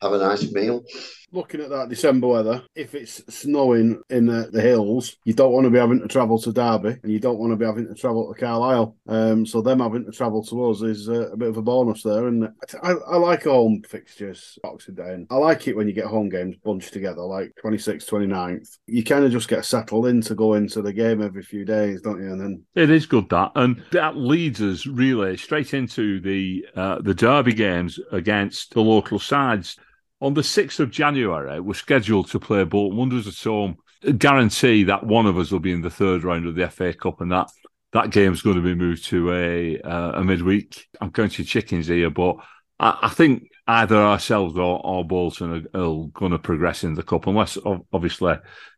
have 0.00 0.12
a 0.12 0.18
nice 0.18 0.52
meal 0.52 0.84
looking 1.34 1.60
at 1.60 1.70
that 1.70 1.88
December 1.88 2.28
weather, 2.28 2.62
if 2.74 2.94
it's 2.94 3.22
snowing 3.34 4.00
in 4.10 4.26
the, 4.26 4.48
the, 4.52 4.60
hills, 4.60 5.16
you 5.24 5.34
don't 5.34 5.52
want 5.52 5.64
to 5.64 5.70
be 5.70 5.78
having 5.78 6.00
to 6.00 6.08
travel 6.08 6.38
to 6.38 6.52
Derby 6.52 6.96
and 7.02 7.12
you 7.12 7.18
don't 7.18 7.38
want 7.38 7.52
to 7.52 7.56
be 7.56 7.66
having 7.66 7.86
to 7.88 7.94
travel 7.94 8.32
to 8.32 8.38
Carlisle. 8.38 8.96
Um, 9.06 9.44
so 9.44 9.60
them 9.60 9.80
having 9.80 10.04
to 10.04 10.12
travel 10.12 10.42
to 10.44 10.70
us 10.70 10.82
is 10.82 11.08
uh, 11.08 11.30
a 11.32 11.36
bit 11.36 11.48
of 11.48 11.56
a 11.56 11.62
bonus 11.62 12.02
there. 12.02 12.28
And 12.28 12.48
I, 12.82 12.92
I 12.92 13.16
like 13.16 13.44
home 13.44 13.82
fixtures, 13.82 14.58
Boxing 14.62 14.94
Day. 14.94 15.12
And 15.12 15.26
I 15.30 15.36
like 15.36 15.66
it 15.68 15.76
when 15.76 15.88
you 15.88 15.92
get 15.92 16.06
home 16.06 16.28
games 16.28 16.56
bunched 16.64 16.92
together, 16.92 17.22
like 17.22 17.52
26th, 17.62 18.08
29th. 18.08 18.78
You 18.86 19.04
kind 19.04 19.24
of 19.24 19.32
just 19.32 19.48
get 19.48 19.64
settled 19.64 20.06
in 20.06 20.20
to 20.22 20.34
go 20.34 20.54
into 20.54 20.82
the 20.82 20.92
game 20.92 21.20
every 21.20 21.42
few 21.42 21.64
days, 21.64 22.00
don't 22.00 22.22
you? 22.22 22.32
And 22.32 22.40
then 22.40 22.62
it 22.74 22.90
is 22.90 23.06
good 23.06 23.28
that, 23.30 23.52
and 23.56 23.82
that 23.92 24.16
leads 24.16 24.62
us 24.62 24.86
really 24.86 25.36
straight 25.36 25.74
into 25.74 26.20
the 26.20 26.66
uh, 26.76 27.00
the 27.00 27.14
Derby 27.14 27.52
games 27.52 27.98
against 28.12 28.74
the 28.74 28.80
local 28.80 29.18
sides. 29.18 29.76
On 30.24 30.32
the 30.32 30.40
6th 30.40 30.80
of 30.80 30.90
January, 30.90 31.60
we're 31.60 31.74
scheduled 31.74 32.30
to 32.30 32.40
play 32.40 32.64
Bolton 32.64 32.96
Wanderers 32.96 33.28
at 33.28 33.36
home. 33.46 33.76
Guarantee 34.16 34.84
that 34.84 35.04
one 35.04 35.26
of 35.26 35.36
us 35.36 35.50
will 35.50 35.60
be 35.60 35.70
in 35.70 35.82
the 35.82 35.90
third 35.90 36.24
round 36.24 36.46
of 36.46 36.54
the 36.54 36.66
FA 36.70 36.94
Cup, 36.94 37.20
and 37.20 37.30
that 37.30 37.50
that 37.92 38.08
game's 38.08 38.40
going 38.40 38.56
to 38.56 38.62
be 38.62 38.74
moved 38.74 39.04
to 39.08 39.30
a 39.34 39.78
uh, 39.82 40.12
a 40.12 40.24
midweek. 40.24 40.86
I'm 40.98 41.10
going 41.10 41.28
to 41.28 41.44
chickens 41.44 41.88
here, 41.88 42.08
but 42.08 42.36
I, 42.80 43.00
I 43.02 43.08
think 43.10 43.50
either 43.66 43.96
ourselves 43.96 44.56
or, 44.56 44.80
or 44.82 45.04
Bolton 45.04 45.68
are, 45.74 45.78
are, 45.78 46.06
going 46.14 46.32
to 46.32 46.38
progress 46.38 46.84
in 46.84 46.94
the 46.94 47.02
cup, 47.02 47.26
unless 47.26 47.58
obviously 47.92 48.36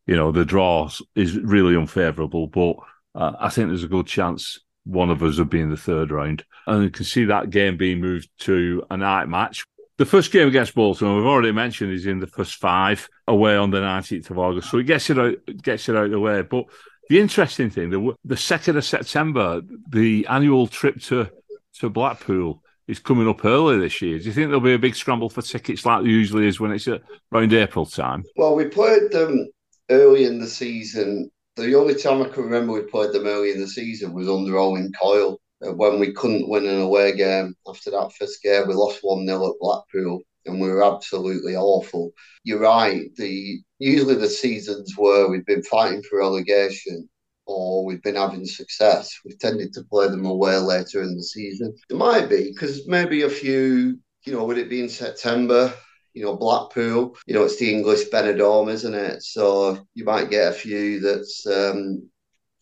you 0.08 0.16
know 0.16 0.32
the 0.32 0.44
draw 0.44 0.90
is 1.14 1.38
really 1.38 1.76
unfavourable. 1.76 2.48
But 2.48 2.74
uh, 3.14 3.36
I 3.38 3.50
think 3.50 3.68
there's 3.68 3.84
a 3.84 3.88
good 3.88 4.08
chance 4.08 4.58
one 4.82 5.10
of 5.10 5.22
us 5.22 5.38
will 5.38 5.44
be 5.44 5.60
in 5.60 5.70
the 5.70 5.76
third 5.76 6.10
round, 6.10 6.44
and 6.66 6.82
you 6.82 6.90
can 6.90 7.04
see 7.04 7.26
that 7.26 7.50
game 7.50 7.76
being 7.76 8.00
moved 8.00 8.30
to 8.40 8.82
a 8.90 8.96
night 8.96 9.28
match. 9.28 9.64
The 9.98 10.04
first 10.04 10.30
game 10.30 10.46
against 10.46 10.74
Bolton, 10.74 11.16
we've 11.16 11.24
already 11.24 11.52
mentioned, 11.52 11.92
is 11.92 12.06
in 12.06 12.18
the 12.18 12.26
first 12.26 12.56
five 12.56 13.08
away 13.26 13.56
on 13.56 13.70
the 13.70 13.80
19th 13.80 14.28
of 14.30 14.38
August. 14.38 14.70
So 14.70 14.78
it 14.78 14.84
gets 14.84 15.08
it 15.08 15.18
out, 15.18 15.36
gets 15.62 15.88
it 15.88 15.96
out 15.96 16.06
of 16.06 16.10
the 16.10 16.20
way. 16.20 16.42
But 16.42 16.66
the 17.08 17.18
interesting 17.18 17.70
thing, 17.70 17.88
the, 17.88 18.14
the 18.24 18.34
2nd 18.34 18.76
of 18.76 18.84
September, 18.84 19.62
the 19.88 20.26
annual 20.28 20.66
trip 20.66 21.00
to, 21.04 21.30
to 21.78 21.88
Blackpool 21.88 22.62
is 22.88 22.98
coming 22.98 23.26
up 23.26 23.44
early 23.44 23.78
this 23.78 24.02
year. 24.02 24.18
Do 24.18 24.24
you 24.24 24.32
think 24.32 24.48
there'll 24.48 24.60
be 24.60 24.74
a 24.74 24.78
big 24.78 24.94
scramble 24.94 25.30
for 25.30 25.42
tickets 25.42 25.86
like 25.86 26.02
there 26.02 26.10
usually 26.10 26.46
is 26.46 26.60
when 26.60 26.72
it's 26.72 26.88
around 26.88 27.52
April 27.54 27.86
time? 27.86 28.22
Well, 28.36 28.54
we 28.54 28.66
played 28.66 29.10
them 29.10 29.48
early 29.90 30.24
in 30.24 30.38
the 30.38 30.46
season. 30.46 31.30
The 31.56 31.74
only 31.74 31.94
time 31.94 32.22
I 32.22 32.28
can 32.28 32.44
remember 32.44 32.74
we 32.74 32.82
played 32.82 33.12
them 33.12 33.26
early 33.26 33.50
in 33.50 33.60
the 33.60 33.68
season 33.68 34.12
was 34.12 34.28
under 34.28 34.58
Owen 34.58 34.92
Coyle. 35.00 35.40
Uh, 35.64 35.72
when 35.72 35.98
we 35.98 36.12
couldn't 36.12 36.48
win 36.48 36.66
an 36.66 36.80
away 36.80 37.16
game 37.16 37.54
after 37.66 37.90
that 37.90 38.12
first 38.18 38.42
game. 38.42 38.68
We 38.68 38.74
lost 38.74 38.98
1 39.00 39.26
0 39.26 39.46
at 39.46 39.54
Blackpool 39.58 40.20
and 40.44 40.60
we 40.60 40.68
were 40.68 40.84
absolutely 40.84 41.56
awful. 41.56 42.12
You're 42.44 42.60
right. 42.60 43.14
The 43.16 43.60
usually 43.78 44.16
the 44.16 44.28
seasons 44.28 44.94
where 44.96 45.28
we've 45.28 45.46
been 45.46 45.62
fighting 45.62 46.02
for 46.02 46.18
relegation, 46.18 47.08
or 47.46 47.84
we've 47.84 48.02
been 48.02 48.16
having 48.16 48.44
success, 48.44 49.10
we've 49.24 49.38
tended 49.38 49.72
to 49.74 49.84
play 49.84 50.08
them 50.08 50.26
away 50.26 50.56
later 50.58 51.02
in 51.02 51.16
the 51.16 51.22
season. 51.22 51.74
It 51.90 51.96
might 51.96 52.28
be 52.28 52.52
because 52.52 52.86
maybe 52.86 53.22
a 53.22 53.30
few, 53.30 53.98
you 54.24 54.32
know, 54.32 54.44
would 54.44 54.58
it 54.58 54.70
be 54.70 54.80
in 54.80 54.88
September? 54.88 55.72
You 56.12 56.24
know, 56.24 56.36
Blackpool, 56.36 57.14
you 57.26 57.34
know, 57.34 57.44
it's 57.44 57.58
the 57.58 57.70
English 57.70 58.08
Benidorm, 58.08 58.70
isn't 58.70 58.94
it? 58.94 59.22
So 59.22 59.86
you 59.94 60.04
might 60.04 60.30
get 60.30 60.50
a 60.50 60.54
few 60.54 60.98
that's 61.00 61.46
um, 61.46 62.08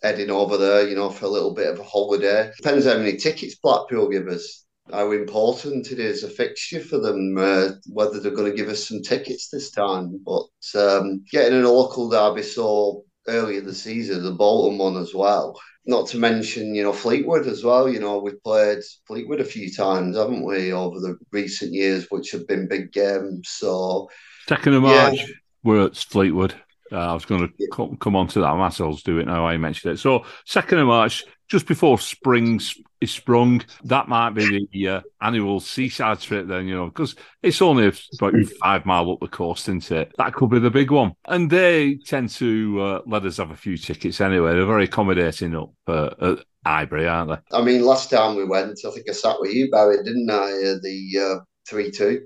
heading 0.05 0.31
over 0.31 0.59
there, 0.59 0.87
you 0.87 0.95
know, 0.95 1.09
for 1.09 1.25
a 1.25 1.31
little 1.31 1.55
bit 1.55 1.67
of 1.67 1.81
a 1.81 1.83
holiday. 1.83 2.51
Depends 2.59 2.85
how 2.85 2.99
many 2.99 3.17
tickets 3.17 3.55
Blackpool 3.55 4.11
give 4.11 4.29
us, 4.29 4.67
how 4.93 5.11
important 5.13 5.91
it 5.91 5.99
is 5.99 6.23
a 6.23 6.29
fixture 6.29 6.81
for 6.81 6.99
them, 6.99 7.37
uh, 7.39 7.71
whether 7.87 8.21
they're 8.21 8.35
going 8.35 8.51
to 8.51 8.57
give 8.57 8.69
us 8.69 8.87
some 8.87 9.01
tickets 9.01 9.49
this 9.49 9.71
time. 9.71 10.21
But 10.23 10.79
um, 10.79 11.25
getting 11.33 11.59
in 11.59 11.65
a 11.65 11.71
local 11.71 12.11
derby 12.11 12.43
so 12.43 13.05
early 13.29 13.57
in 13.57 13.65
the 13.65 13.75
season, 13.75 14.23
the 14.23 14.33
Bolton 14.33 14.77
one 14.77 14.99
as 14.99 15.15
well. 15.15 15.59
Not 15.87 16.07
to 16.09 16.19
mention, 16.19 16.75
you 16.75 16.83
know, 16.83 16.93
Fleetwood 16.93 17.47
as 17.47 17.65
well. 17.65 17.89
You 17.89 18.01
know, 18.01 18.19
we've 18.19 18.43
played 18.43 18.81
Fleetwood 19.07 19.41
a 19.41 19.45
few 19.45 19.73
times, 19.73 20.19
haven't 20.19 20.45
we, 20.45 20.71
over 20.73 21.01
the 21.01 21.17
recent 21.33 21.73
years, 21.73 22.07
which 22.11 22.31
have 22.33 22.47
been 22.47 22.69
big 22.69 22.93
games. 22.93 23.49
So, 23.49 24.11
second 24.49 24.75
of 24.75 24.83
March, 24.83 25.17
yeah. 25.17 25.27
we're 25.63 25.87
at 25.87 25.97
Fleetwood. 25.97 26.55
Uh, 26.95 27.11
I 27.11 27.13
was 27.13 27.25
going 27.25 27.49
to 27.49 27.69
come, 27.73 27.97
come 27.97 28.15
on 28.15 28.29
to 28.29 28.41
that. 28.41 28.57
Massill's 28.57 29.03
do 29.03 29.19
it 29.19 29.27
now. 29.27 29.47
I 29.47 29.57
mentioned 29.57 29.95
it. 29.95 29.97
So, 29.99 30.25
second 30.47 30.79
of 30.79 30.87
March, 30.87 31.25
just 31.49 31.67
before 31.67 31.99
spring 31.99 32.61
is 33.01 33.11
sprung, 33.11 33.63
that 33.85 34.09
might 34.09 34.31
be 34.31 34.69
the 34.73 34.89
uh, 34.89 35.01
annual 35.21 35.61
seaside 35.61 36.21
trip. 36.21 36.47
Then 36.47 36.67
you 36.67 36.75
know, 36.75 36.87
because 36.87 37.17
it's 37.43 37.61
only 37.61 37.89
about 37.89 38.35
five 38.63 38.87
mile 38.87 39.11
up 39.11 39.21
the 39.21 39.29
coast, 39.29 39.69
isn't 39.69 39.91
it? 39.91 40.13
That 40.19 40.35
could 40.35 40.51
be 40.51 40.59
the 40.59 40.71
big 40.71 40.91
one. 40.91 41.13
And 41.27 41.51
they 41.51 41.97
tend 41.97 42.31
to 42.31 42.81
uh, 42.81 43.01
let 43.07 43.25
us 43.25 43.39
have 43.39 43.51
a 43.51 43.57
few 43.57 43.77
tickets 43.77 44.21
anyway. 44.21 44.53
They're 44.53 44.67
very 44.67 44.85
accommodating 44.85 45.55
up 45.57 45.73
uh, 45.87 46.11
at 46.21 46.39
Highbury, 46.65 47.07
aren't 47.07 47.31
they? 47.31 47.57
I 47.57 47.63
mean, 47.63 47.83
last 47.83 48.11
time 48.11 48.37
we 48.37 48.45
went, 48.45 48.79
I 48.87 48.91
think 48.91 49.09
I 49.09 49.13
sat 49.13 49.37
with 49.41 49.53
you, 49.53 49.71
Barry, 49.71 49.99
didn't 50.03 50.31
I? 50.31 50.45
Uh, 50.45 50.79
the 50.83 51.19
uh, 51.21 51.45
three 51.69 51.91
two. 51.91 52.25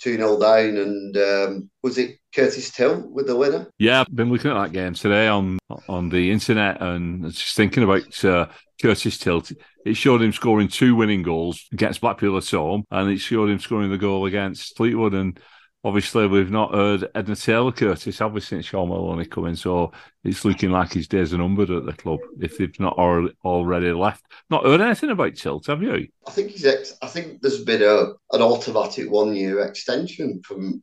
2 0.00 0.16
0 0.16 0.40
down, 0.40 0.76
and 0.76 1.16
um, 1.16 1.70
was 1.82 1.98
it 1.98 2.18
Curtis 2.34 2.70
Tilt 2.70 3.06
with 3.10 3.26
the 3.26 3.36
winner? 3.36 3.70
Yeah, 3.78 4.00
I've 4.00 4.14
been 4.14 4.30
looking 4.30 4.50
at 4.50 4.62
that 4.62 4.72
game 4.72 4.94
today 4.94 5.28
on 5.28 5.58
on 5.88 6.08
the 6.08 6.30
internet 6.30 6.80
and 6.80 7.30
just 7.32 7.56
thinking 7.56 7.82
about 7.82 8.24
uh, 8.24 8.46
Curtis 8.80 9.18
Tilt. 9.18 9.52
It 9.84 9.94
showed 9.94 10.22
him 10.22 10.32
scoring 10.32 10.68
two 10.68 10.94
winning 10.94 11.22
goals 11.22 11.66
against 11.72 12.00
Blackpool 12.00 12.36
at 12.36 12.50
home, 12.50 12.84
and 12.90 13.10
it 13.10 13.18
showed 13.18 13.50
him 13.50 13.60
scoring 13.60 13.90
the 13.90 13.98
goal 13.98 14.26
against 14.26 14.76
Fleetwood. 14.76 15.14
And 15.14 15.38
obviously 15.84 16.26
we've 16.26 16.50
not 16.50 16.74
heard 16.74 17.08
Edna 17.14 17.36
Taylor 17.36 17.72
Curtis, 17.72 18.20
we, 18.20 18.40
since 18.40 18.66
Shaun 18.66 18.88
Maloney 18.88 19.24
come 19.24 19.46
in? 19.46 19.56
So 19.56 19.92
it's 20.24 20.44
looking 20.44 20.70
like 20.70 20.92
his 20.92 21.08
days 21.08 21.32
are 21.32 21.38
numbered 21.38 21.70
at 21.70 21.86
the 21.86 21.92
club 21.92 22.20
if 22.40 22.58
they've 22.58 22.80
not 22.80 22.94
already 22.98 23.92
left. 23.92 24.24
Not 24.50 24.64
heard 24.64 24.80
anything 24.80 25.10
about 25.10 25.36
Tilt, 25.36 25.66
have 25.66 25.82
you? 25.82 26.08
I 26.26 26.30
think 26.30 26.50
he's. 26.50 26.66
Ex- 26.66 26.96
I 27.02 27.06
think 27.06 27.40
there's 27.40 27.64
been 27.64 27.82
a 27.82 28.12
an 28.34 28.42
automatic 28.42 29.10
one 29.10 29.34
year 29.34 29.60
extension 29.64 30.42
from 30.42 30.82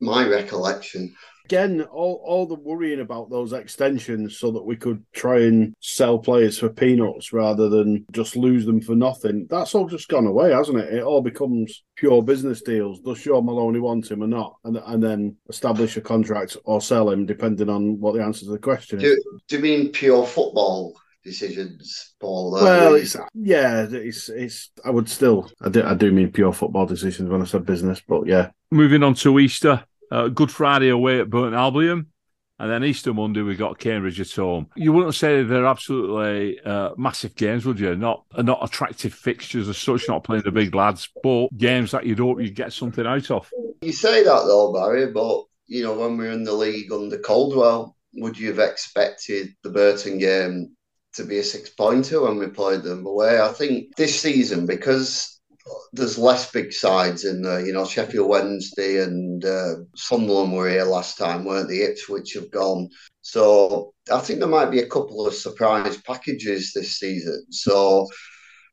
my 0.00 0.26
recollection 0.26 1.14
again, 1.46 1.82
all, 1.82 2.20
all 2.24 2.44
the 2.44 2.56
worrying 2.56 3.00
about 3.00 3.30
those 3.30 3.52
extensions 3.52 4.36
so 4.36 4.50
that 4.50 4.64
we 4.64 4.76
could 4.76 5.04
try 5.12 5.42
and 5.42 5.74
sell 5.80 6.18
players 6.18 6.58
for 6.58 6.68
peanuts 6.68 7.32
rather 7.32 7.68
than 7.68 8.04
just 8.10 8.34
lose 8.36 8.66
them 8.66 8.80
for 8.80 8.96
nothing, 8.96 9.46
that's 9.48 9.74
all 9.74 9.88
just 9.88 10.08
gone 10.08 10.26
away, 10.26 10.50
hasn't 10.50 10.78
it? 10.78 10.92
It 10.92 11.02
all 11.04 11.20
becomes 11.20 11.84
pure 11.94 12.20
business 12.20 12.62
deals. 12.62 13.00
Does 13.00 13.18
Shaun 13.18 13.46
Maloney 13.46 13.78
want 13.78 14.10
him 14.10 14.24
or 14.24 14.26
not? 14.26 14.56
And, 14.64 14.76
and 14.76 15.00
then 15.00 15.36
establish 15.48 15.96
a 15.96 16.00
contract 16.00 16.56
or 16.64 16.80
sell 16.80 17.10
him 17.10 17.26
depending 17.26 17.70
on 17.70 18.00
what 18.00 18.14
the 18.14 18.24
answer 18.24 18.44
to 18.46 18.50
the 18.50 18.58
question 18.58 18.98
do, 18.98 19.12
is. 19.12 19.24
Do 19.46 19.56
you 19.56 19.62
mean 19.62 19.92
pure 19.92 20.26
football? 20.26 20.96
decisions, 21.24 22.14
Paul. 22.20 22.52
Well, 22.52 22.94
it's 22.94 23.16
yeah, 23.34 23.84
it's 23.90 24.28
it's. 24.28 24.70
I 24.84 24.90
would 24.90 25.08
still, 25.08 25.50
I 25.60 25.68
do, 25.68 25.82
I 25.82 25.94
do 25.94 26.12
mean 26.12 26.30
pure 26.30 26.52
football 26.52 26.86
decisions 26.86 27.28
when 27.28 27.42
I 27.42 27.46
said 27.46 27.66
business, 27.66 28.00
but 28.06 28.28
yeah. 28.28 28.50
Moving 28.70 29.02
on 29.02 29.14
to 29.14 29.40
Easter, 29.40 29.84
uh, 30.10 30.28
Good 30.28 30.50
Friday 30.50 30.88
away 30.88 31.20
at 31.20 31.30
Burton 31.30 31.54
Albion. 31.54 32.06
And 32.58 32.70
then 32.70 32.84
Easter 32.84 33.12
Monday, 33.12 33.42
we 33.42 33.54
got 33.54 33.78
Cambridge 33.78 34.18
at 34.18 34.30
home. 34.30 34.68
You 34.76 34.92
wouldn't 34.94 35.14
say 35.14 35.42
they're 35.42 35.66
absolutely 35.66 36.58
uh, 36.60 36.92
massive 36.96 37.34
games, 37.34 37.66
would 37.66 37.78
you? 37.78 37.94
Not 37.96 38.24
not 38.34 38.64
attractive 38.64 39.12
fixtures 39.12 39.68
as 39.68 39.76
such, 39.76 40.08
not 40.08 40.24
playing 40.24 40.44
the 40.44 40.50
big 40.50 40.74
lads, 40.74 41.06
but 41.22 41.48
games 41.58 41.90
that 41.90 42.06
you'd 42.06 42.18
hope 42.18 42.40
you'd 42.40 42.54
get 42.54 42.72
something 42.72 43.06
out 43.06 43.30
of. 43.30 43.50
You 43.82 43.92
say 43.92 44.24
that 44.24 44.44
though, 44.46 44.72
Barry, 44.72 45.12
but 45.12 45.44
you 45.66 45.82
know 45.82 45.98
when 45.98 46.16
we 46.16 46.28
are 46.28 46.32
in 46.32 46.44
the 46.44 46.54
league 46.54 46.90
under 46.90 47.18
Caldwell, 47.18 47.94
would 48.14 48.38
you 48.38 48.48
have 48.48 48.58
expected 48.58 49.54
the 49.62 49.70
Burton 49.70 50.16
game 50.16 50.74
to 51.14 51.24
be 51.24 51.38
a 51.38 51.42
six 51.42 51.68
pointer 51.68 52.22
when 52.22 52.38
we 52.38 52.46
played 52.46 52.82
them 52.82 53.04
away? 53.04 53.38
I 53.38 53.48
think 53.48 53.94
this 53.96 54.18
season 54.18 54.64
because 54.64 55.35
there's 55.92 56.18
less 56.18 56.50
big 56.50 56.72
sides 56.72 57.24
in 57.24 57.42
there. 57.42 57.64
You 57.64 57.72
know, 57.72 57.84
Sheffield 57.84 58.28
Wednesday 58.28 59.02
and 59.02 59.44
uh, 59.44 59.76
Sunderland 59.94 60.52
were 60.52 60.68
here 60.68 60.84
last 60.84 61.18
time, 61.18 61.44
weren't 61.44 61.68
they? 61.68 61.82
Ipswich 61.82 62.34
have 62.34 62.50
gone. 62.50 62.88
So 63.22 63.92
I 64.12 64.20
think 64.20 64.38
there 64.38 64.48
might 64.48 64.70
be 64.70 64.80
a 64.80 64.88
couple 64.88 65.26
of 65.26 65.34
surprise 65.34 65.96
packages 66.02 66.72
this 66.72 66.98
season. 66.98 67.46
So 67.50 68.06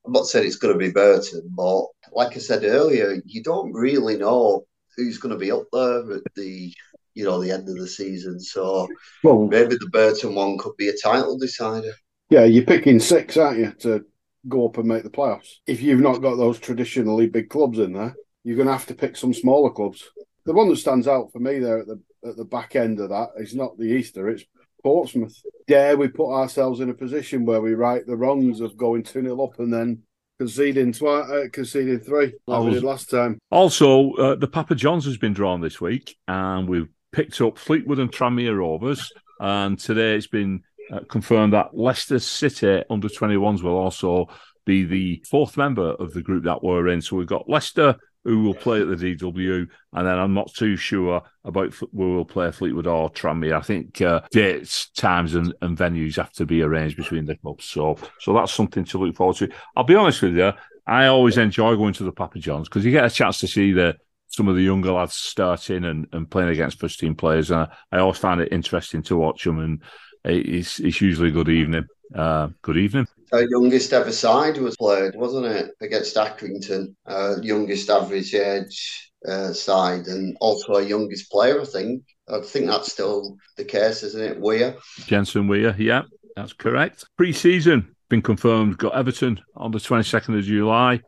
I'm 0.06 0.12
not 0.12 0.26
saying 0.26 0.46
it's 0.46 0.58
going 0.58 0.74
to 0.74 0.80
be 0.80 0.92
Burton, 0.92 1.50
but 1.56 1.86
like 2.12 2.36
I 2.36 2.40
said 2.40 2.64
earlier, 2.64 3.22
you 3.26 3.42
don't 3.42 3.72
really 3.74 4.18
know 4.18 4.66
who's 4.96 5.18
going 5.18 5.34
to 5.34 5.40
be 5.40 5.52
up 5.52 5.64
there 5.72 6.12
at 6.12 6.24
the 6.36 6.74
you 7.16 7.24
know 7.24 7.42
the 7.42 7.52
end 7.52 7.70
of 7.70 7.78
the 7.78 7.88
season. 7.88 8.40
So 8.40 8.88
well, 9.24 9.48
maybe 9.48 9.76
the 9.76 9.90
Burton 9.92 10.36
one 10.36 10.58
could 10.58 10.76
be 10.78 10.90
a 10.90 10.98
title 10.98 11.38
decider. 11.38 11.94
Yeah, 12.30 12.46
you're 12.46 12.66
picking 12.66 13.00
six, 13.00 13.38
aren't 13.38 13.60
you, 13.60 13.72
to 13.80 14.06
go 14.48 14.68
up 14.68 14.78
and 14.78 14.88
make 14.88 15.04
the 15.04 15.10
playoffs. 15.10 15.56
If 15.68 15.82
you've 15.82 16.02
not 16.02 16.22
got 16.22 16.36
those 16.36 16.60
traditionally 16.60 17.28
big 17.28 17.50
clubs 17.50 17.80
in 17.80 17.94
there, 17.94 18.16
you're 18.44 18.58
going 18.58 18.68
to 18.68 18.74
have 18.74 18.88
to 18.88 18.96
pick 18.96 19.16
some 19.16 19.34
smaller 19.34 19.70
clubs. 19.70 20.10
The 20.46 20.54
one 20.54 20.70
that 20.70 20.78
stands 20.78 21.08
out 21.08 21.32
for 21.32 21.40
me 21.40 21.60
there 21.60 21.80
at 21.80 21.88
the 21.88 22.02
at 22.26 22.38
the 22.38 22.46
back 22.46 22.76
end 22.76 23.00
of 23.00 23.10
that 23.10 23.30
is 23.38 23.54
not 23.54 23.78
the 23.78 23.86
Easter, 23.86 24.30
it's 24.30 24.44
Portsmouth. 24.82 25.42
Dare 25.68 25.98
we 25.98 26.08
put 26.08 26.34
ourselves 26.34 26.80
in 26.80 26.90
a 26.90 26.94
position 26.94 27.46
where 27.46 27.62
we 27.62 27.74
right 27.74 28.06
the 28.06 28.16
wrongs 28.16 28.60
of 28.60 28.78
going 28.78 29.04
2 29.04 29.22
0 29.22 29.44
up 29.44 29.60
and 29.60 29.74
then 29.74 30.04
conceding 30.40 30.94
uh, 31.06 31.48
conceding 31.52 32.00
three 32.00 32.34
like 32.48 32.64
we 32.64 32.72
did 32.72 32.84
last 32.84 33.10
time? 33.10 33.40
Also, 33.52 34.12
uh, 34.14 34.36
the 34.36 34.48
Papa 34.48 34.76
John's 34.76 35.06
has 35.06 35.18
been 35.18 35.34
drawn 35.34 35.62
this 35.62 35.80
week, 35.80 36.18
and 36.28 36.68
we've 36.68 36.90
picked 37.12 37.40
up 37.42 37.58
Fleetwood 37.58 38.00
and 38.00 38.12
Tranmere 38.12 38.58
Rovers. 38.58 39.12
And 39.40 39.78
today 39.80 40.16
it's 40.16 40.28
been 40.28 40.64
uh, 40.92 41.00
confirmed 41.10 41.54
that 41.54 41.78
Leicester 41.78 42.20
City 42.20 42.84
under 42.90 43.08
21s 43.08 43.62
will 43.62 43.78
also 43.78 44.28
be 44.66 44.86
the 44.86 45.24
fourth 45.30 45.58
member 45.58 45.92
of 45.92 46.13
the 46.13 46.22
group 46.22 46.44
that 46.46 46.63
we're 46.63 46.88
in. 46.88 47.02
So 47.02 47.16
we've 47.16 47.28
got 47.28 47.50
Leicester, 47.50 47.98
who 48.24 48.44
will 48.44 48.54
play 48.54 48.82
at 48.82 48.88
the 48.88 49.16
DW, 49.16 49.68
and 49.94 50.08
then 50.08 50.20
I'm 50.20 50.34
not 50.34 50.54
too 50.54 50.78
sure 50.78 51.22
about 51.44 51.74
where 51.92 52.08
we 52.08 52.16
will 52.16 52.25
play 52.25 52.52
Fleetwood 52.52 52.88
or 52.88 53.12
Tranmere. 53.12 53.58
I 53.58 53.62
think 53.62 54.02
uh, 54.02 54.22
dates, 54.32 54.90
times, 54.92 55.36
and, 55.36 55.54
and, 55.62 55.78
venues 55.78 56.16
have 56.16 56.32
to 56.34 56.46
be 56.46 56.62
arranged 56.62 56.96
between 56.96 57.25
the 57.25 57.36
clubs. 57.36 57.66
So, 57.66 57.98
so 58.20 58.34
that's 58.34 58.54
something 58.54 58.86
to 58.86 58.98
look 58.98 59.16
forward 59.16 59.36
to. 59.38 59.50
I'll 59.75 59.84
be 59.84 59.96
honest 59.96 60.22
with 60.22 60.38
you, 60.38 60.54
I 60.88 61.08
always 61.08 61.38
enjoy 61.38 61.75
going 61.75 61.94
to 61.96 62.04
the 62.04 62.12
Papa 62.13 62.40
John's 62.40 62.70
because 62.70 62.86
you 62.86 62.92
get 62.92 63.06
a 63.06 63.10
chance 63.10 63.40
to 63.40 63.48
see 63.48 63.74
the 63.74 63.98
some 64.28 64.48
of 64.48 64.56
the 64.56 64.63
younger 64.63 64.92
lads 64.92 65.13
starting 65.13 65.84
and, 65.86 66.08
and 66.12 66.30
playing 66.30 66.50
against 66.50 66.80
first 66.80 67.00
team 67.00 67.13
players. 67.13 67.52
And 67.52 67.62
I, 67.62 67.68
I 67.92 68.00
always 68.00 68.18
find 68.18 68.42
it 68.42 68.52
interesting 68.52 69.04
to 69.04 69.16
watch 69.16 69.44
them 69.44 69.60
and 69.60 69.82
it's, 70.24 70.80
it's 70.80 71.01
usually 71.01 71.32
good 71.32 71.50
evening. 71.50 71.86
Uh, 72.13 72.50
good 72.62 72.77
evening. 72.77 73.08
Our 73.32 73.44
youngest 73.50 73.94
ever 73.94 74.12
side 74.12 74.58
was 74.58 74.77
played, 74.77 75.15
wasn't 75.15 75.48
it, 75.48 75.72
against 75.82 76.15
Accrington? 76.15 76.96
Uh, 77.06 77.36
youngest 77.42 77.89
average 77.89 78.34
age 78.36 79.12
uh, 79.27 79.53
side, 79.53 80.08
and 80.08 80.38
also 80.39 80.74
a 80.74 80.84
youngest 80.84 81.32
player, 81.32 81.62
I 81.62 81.65
think. 81.65 82.03
I 82.27 82.42
think 82.42 82.68
that's 82.68 82.92
still 82.92 83.38
the 83.58 83.65
case, 83.65 84.03
isn't 84.03 84.22
it? 84.22 84.39
Weir. 84.39 84.75
Jensen 85.06 85.48
Weir, 85.48 85.75
yeah, 85.77 86.03
that's 86.36 86.53
correct. 86.53 87.06
Pre 87.18 87.34
season 87.34 87.96
been 88.10 88.22
confirmed, 88.22 88.77
got 88.77 88.96
Everton 88.96 89.42
on 89.56 89.72
the 89.72 89.80
22nd 89.80 90.38
of 90.38 90.44
July, 90.44 91.01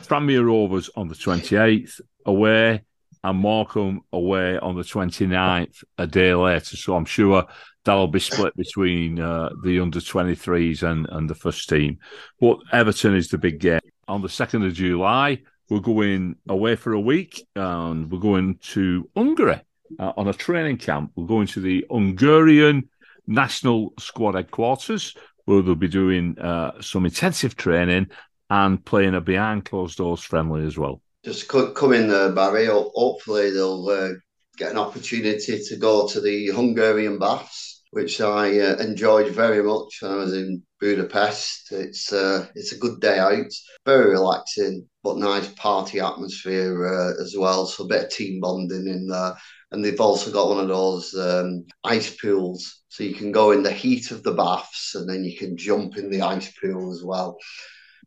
Tranmere 0.00 0.44
Rovers 0.44 0.90
on 0.96 1.06
the 1.06 1.14
28th, 1.14 2.00
away, 2.26 2.82
and 3.22 3.38
Markham 3.38 4.00
away 4.12 4.58
on 4.58 4.76
the 4.76 4.82
29th, 4.82 5.84
a 5.98 6.06
day 6.06 6.34
later. 6.34 6.76
So 6.76 6.96
I'm 6.96 7.04
sure 7.04 7.46
that'll 7.84 8.08
be 8.08 8.20
split 8.20 8.56
between 8.56 9.20
uh, 9.20 9.50
the 9.62 9.80
under 9.80 10.00
23s 10.00 10.82
and, 10.82 11.06
and 11.10 11.28
the 11.28 11.34
first 11.34 11.68
team. 11.68 11.98
But 12.40 12.58
Everton 12.72 13.14
is 13.14 13.28
the 13.28 13.38
big 13.38 13.60
game. 13.60 13.80
On 14.08 14.22
the 14.22 14.28
2nd 14.28 14.66
of 14.66 14.74
July, 14.74 15.42
we're 15.68 15.80
going 15.80 16.36
away 16.48 16.76
for 16.76 16.92
a 16.92 17.00
week 17.00 17.46
and 17.54 18.10
we're 18.10 18.18
going 18.18 18.58
to 18.72 19.08
Hungary 19.16 19.60
uh, 19.98 20.12
on 20.16 20.28
a 20.28 20.34
training 20.34 20.78
camp. 20.78 21.12
We're 21.14 21.26
going 21.26 21.46
to 21.48 21.60
the 21.60 21.86
Hungarian 21.90 22.88
national 23.26 23.94
squad 23.98 24.34
headquarters 24.34 25.14
where 25.44 25.62
they'll 25.62 25.74
be 25.74 25.88
doing 25.88 26.38
uh, 26.38 26.80
some 26.80 27.06
intensive 27.06 27.56
training 27.56 28.08
and 28.50 28.84
playing 28.84 29.14
a 29.14 29.20
behind 29.20 29.64
closed 29.64 29.98
doors 29.98 30.20
friendly 30.20 30.66
as 30.66 30.76
well. 30.76 31.00
Just 31.24 31.48
come 31.48 31.92
in 31.92 32.08
there, 32.08 32.32
Barry. 32.32 32.66
Hopefully, 32.66 33.50
they'll 33.50 33.88
uh, 33.88 34.08
get 34.56 34.72
an 34.72 34.78
opportunity 34.78 35.62
to 35.62 35.76
go 35.76 36.08
to 36.08 36.20
the 36.20 36.48
Hungarian 36.48 37.18
baths 37.18 37.69
which 37.90 38.20
I 38.20 38.58
uh, 38.58 38.76
enjoyed 38.76 39.32
very 39.32 39.62
much 39.62 39.98
when 40.00 40.12
I 40.12 40.16
was 40.16 40.32
in 40.32 40.62
Budapest. 40.80 41.72
It's 41.72 42.12
uh, 42.12 42.46
it's 42.54 42.72
a 42.72 42.78
good 42.78 43.00
day 43.00 43.18
out, 43.18 43.52
very 43.84 44.10
relaxing, 44.10 44.88
but 45.02 45.18
nice 45.18 45.48
party 45.54 46.00
atmosphere 46.00 46.86
uh, 46.86 47.22
as 47.22 47.34
well. 47.36 47.66
So 47.66 47.84
a 47.84 47.88
bit 47.88 48.04
of 48.04 48.10
team 48.10 48.40
bonding 48.40 48.86
in 48.86 49.08
there. 49.08 49.34
And 49.72 49.84
they've 49.84 50.00
also 50.00 50.32
got 50.32 50.48
one 50.48 50.58
of 50.58 50.68
those 50.68 51.14
um, 51.14 51.64
ice 51.84 52.16
pools, 52.16 52.82
so 52.88 53.04
you 53.04 53.14
can 53.14 53.30
go 53.30 53.52
in 53.52 53.62
the 53.62 53.70
heat 53.70 54.10
of 54.10 54.24
the 54.24 54.32
baths, 54.32 54.96
and 54.96 55.08
then 55.08 55.22
you 55.22 55.36
can 55.36 55.56
jump 55.56 55.96
in 55.96 56.10
the 56.10 56.22
ice 56.22 56.52
pool 56.60 56.92
as 56.92 57.04
well. 57.04 57.36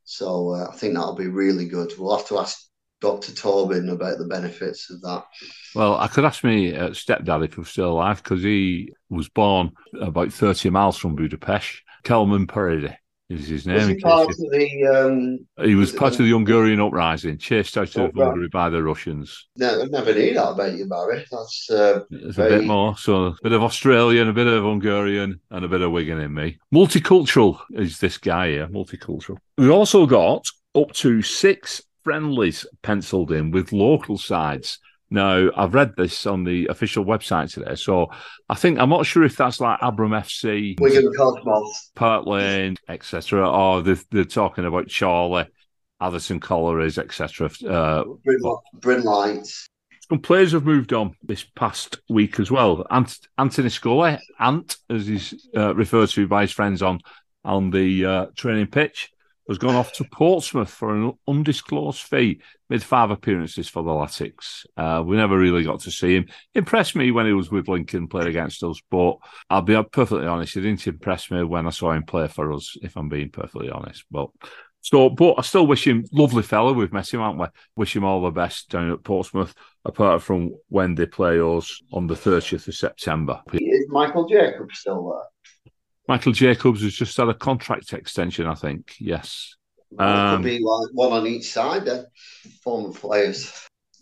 So 0.03 0.55
uh, 0.55 0.67
I 0.69 0.75
think 0.75 0.93
that'll 0.93 1.15
be 1.15 1.27
really 1.27 1.67
good. 1.67 1.93
We'll 1.97 2.17
have 2.17 2.27
to 2.27 2.39
ask 2.39 2.57
Dr. 3.03 3.33
Tobin 3.33 3.89
about 3.89 4.17
the 4.17 4.23
benefits 4.23 4.89
of 4.89 5.01
that. 5.01 5.25
Well, 5.75 5.97
I 5.97 6.07
could 6.07 6.23
ask 6.23 6.41
me 6.41 6.73
uh, 6.73 6.91
stepdad 6.91 7.43
if 7.43 7.55
he 7.55 7.59
was 7.59 7.67
still 7.67 7.91
alive 7.91 8.23
because 8.23 8.41
he 8.41 8.93
was 9.09 9.27
born 9.27 9.71
about 9.99 10.31
30 10.31 10.69
miles 10.69 10.95
from 10.95 11.13
Budapest. 11.13 11.81
Kelman 12.05 12.47
Peredi 12.47 12.95
is 13.29 13.49
his 13.49 13.67
name. 13.67 13.75
Was 13.75 13.87
he, 13.89 13.99
part 13.99 14.29
of 14.29 14.37
the, 14.37 14.87
um, 14.87 15.65
he 15.65 15.75
was 15.75 15.91
part 15.91 16.13
of 16.13 16.19
the 16.19 16.31
Hungarian 16.31 16.79
uprising, 16.79 17.37
chased 17.37 17.77
out 17.77 17.93
of 17.97 18.17
oh, 18.17 18.23
Hungary 18.23 18.47
by 18.47 18.69
the 18.69 18.81
Russians. 18.81 19.49
No, 19.57 19.81
I 19.81 19.85
never 19.87 20.13
knew 20.13 20.33
that 20.35 20.51
about 20.51 20.71
you, 20.71 20.87
Barry. 20.87 21.25
That's 21.29 21.69
uh, 21.69 21.99
very... 22.09 22.55
a 22.55 22.57
bit 22.59 22.67
more. 22.67 22.95
So 22.95 23.25
a 23.25 23.35
bit 23.43 23.51
of 23.51 23.63
Australian, 23.63 24.29
a 24.29 24.33
bit 24.33 24.47
of 24.47 24.63
Hungarian, 24.63 25.41
and 25.51 25.65
a 25.65 25.67
bit 25.67 25.81
of 25.81 25.91
Wigan 25.91 26.21
in 26.21 26.33
me. 26.33 26.57
Multicultural 26.73 27.59
is 27.73 27.99
this 27.99 28.17
guy 28.17 28.51
here, 28.51 28.67
multicultural. 28.67 29.39
We've 29.57 29.71
also 29.71 30.05
got 30.05 30.47
up 30.73 30.93
to 30.93 31.21
six 31.21 31.81
friendlies 32.03 32.65
penciled 32.81 33.31
in 33.31 33.51
with 33.51 33.71
local 33.71 34.17
sides. 34.17 34.79
Now, 35.09 35.49
I've 35.55 35.75
read 35.75 35.95
this 35.95 36.25
on 36.25 36.43
the 36.43 36.67
official 36.67 37.05
website 37.05 37.53
today, 37.53 37.75
so 37.75 38.09
I 38.49 38.55
think 38.55 38.79
I'm 38.79 38.89
not 38.89 39.05
sure 39.05 39.23
if 39.23 39.37
that's 39.37 39.61
like 39.61 39.77
Abram 39.79 40.11
FC, 40.11 40.79
Wigan 40.79 41.11
Cosmos, 41.15 41.91
Park 41.93 42.25
Lane, 42.25 42.77
etc., 42.89 43.47
or 43.47 43.83
they're, 43.83 43.97
they're, 44.09 44.23
talking 44.23 44.65
about 44.65 44.91
Chorley, 44.91 45.45
Atherton 46.01 46.39
Collieries, 46.39 46.97
etc. 46.97 47.51
Uh, 47.63 48.05
Bryn 48.73 49.03
Lights. 49.03 49.67
Some 50.09 50.19
players 50.19 50.51
have 50.53 50.65
moved 50.65 50.93
on 50.93 51.15
this 51.21 51.43
past 51.43 51.99
week 52.09 52.39
as 52.39 52.49
well. 52.49 52.83
Ant- 52.89 53.27
Anthony 53.37 53.69
Scully, 53.69 54.17
Ant, 54.39 54.75
as 54.89 55.05
he's 55.05 55.47
uh, 55.55 55.75
referred 55.75 56.09
to 56.09 56.27
by 56.27 56.41
his 56.41 56.51
friends 56.51 56.81
on 56.81 56.99
on 57.45 57.69
the 57.69 58.05
uh, 58.05 58.25
training 58.35 58.67
pitch, 58.67 59.12
has 59.47 59.57
gone 59.57 59.75
off 59.75 59.93
to 59.93 60.03
Portsmouth 60.05 60.69
for 60.69 60.95
an 60.95 61.13
undisclosed 61.27 62.01
fee. 62.01 62.41
Made 62.69 62.83
five 62.83 63.11
appearances 63.11 63.67
for 63.67 63.83
the 63.83 63.91
Latics. 63.91 64.65
Uh, 64.77 65.03
we 65.05 65.17
never 65.17 65.37
really 65.37 65.63
got 65.63 65.81
to 65.81 65.91
see 65.91 66.15
him. 66.15 66.27
Impressed 66.55 66.95
me 66.95 67.11
when 67.11 67.25
he 67.25 67.33
was 67.33 67.51
with 67.51 67.67
Lincoln, 67.67 68.07
played 68.07 68.27
against 68.27 68.63
us, 68.63 68.81
but 68.89 69.17
I'll 69.49 69.61
be 69.61 69.81
perfectly 69.91 70.27
honest, 70.27 70.53
he 70.53 70.61
didn't 70.61 70.87
impress 70.87 71.29
me 71.29 71.43
when 71.43 71.67
I 71.67 71.71
saw 71.71 71.91
him 71.91 72.03
play 72.03 72.27
for 72.27 72.53
us, 72.53 72.75
if 72.81 72.95
I'm 72.95 73.09
being 73.09 73.29
perfectly 73.29 73.69
honest. 73.69 74.05
But 74.09 74.29
so, 74.83 75.09
but 75.09 75.35
I 75.37 75.41
still 75.43 75.65
wish 75.65 75.87
him, 75.87 76.03
lovely 76.11 76.43
fellow, 76.43 76.73
we've 76.73 76.91
met 76.91 77.13
him, 77.13 77.21
aren't 77.21 77.39
we? 77.39 77.45
Wish 77.77 77.95
him 77.95 78.03
all 78.03 78.21
the 78.21 78.31
best 78.31 78.69
down 78.69 78.91
at 78.91 79.03
Portsmouth, 79.03 79.55
apart 79.85 80.21
from 80.21 80.51
when 80.67 80.95
they 80.95 81.05
play 81.05 81.39
us 81.39 81.81
on 81.93 82.07
the 82.07 82.15
30th 82.15 82.67
of 82.67 82.75
September. 82.75 83.41
Is 83.53 83.85
Michael 83.87 84.27
Jacobs 84.27 84.79
still 84.79 85.09
there? 85.09 85.32
Michael 86.07 86.33
Jacobs 86.33 86.81
has 86.81 86.93
just 86.93 87.15
had 87.17 87.29
a 87.29 87.33
contract 87.33 87.93
extension, 87.93 88.45
I 88.45 88.55
think. 88.55 88.95
Yes. 88.99 89.55
Um, 89.97 90.37
could 90.37 90.45
be 90.45 90.59
like 90.59 90.89
one 90.93 91.11
on 91.11 91.27
each 91.27 91.51
side 91.51 91.85
then, 91.85 92.05
former 92.63 92.91
players. 92.91 93.51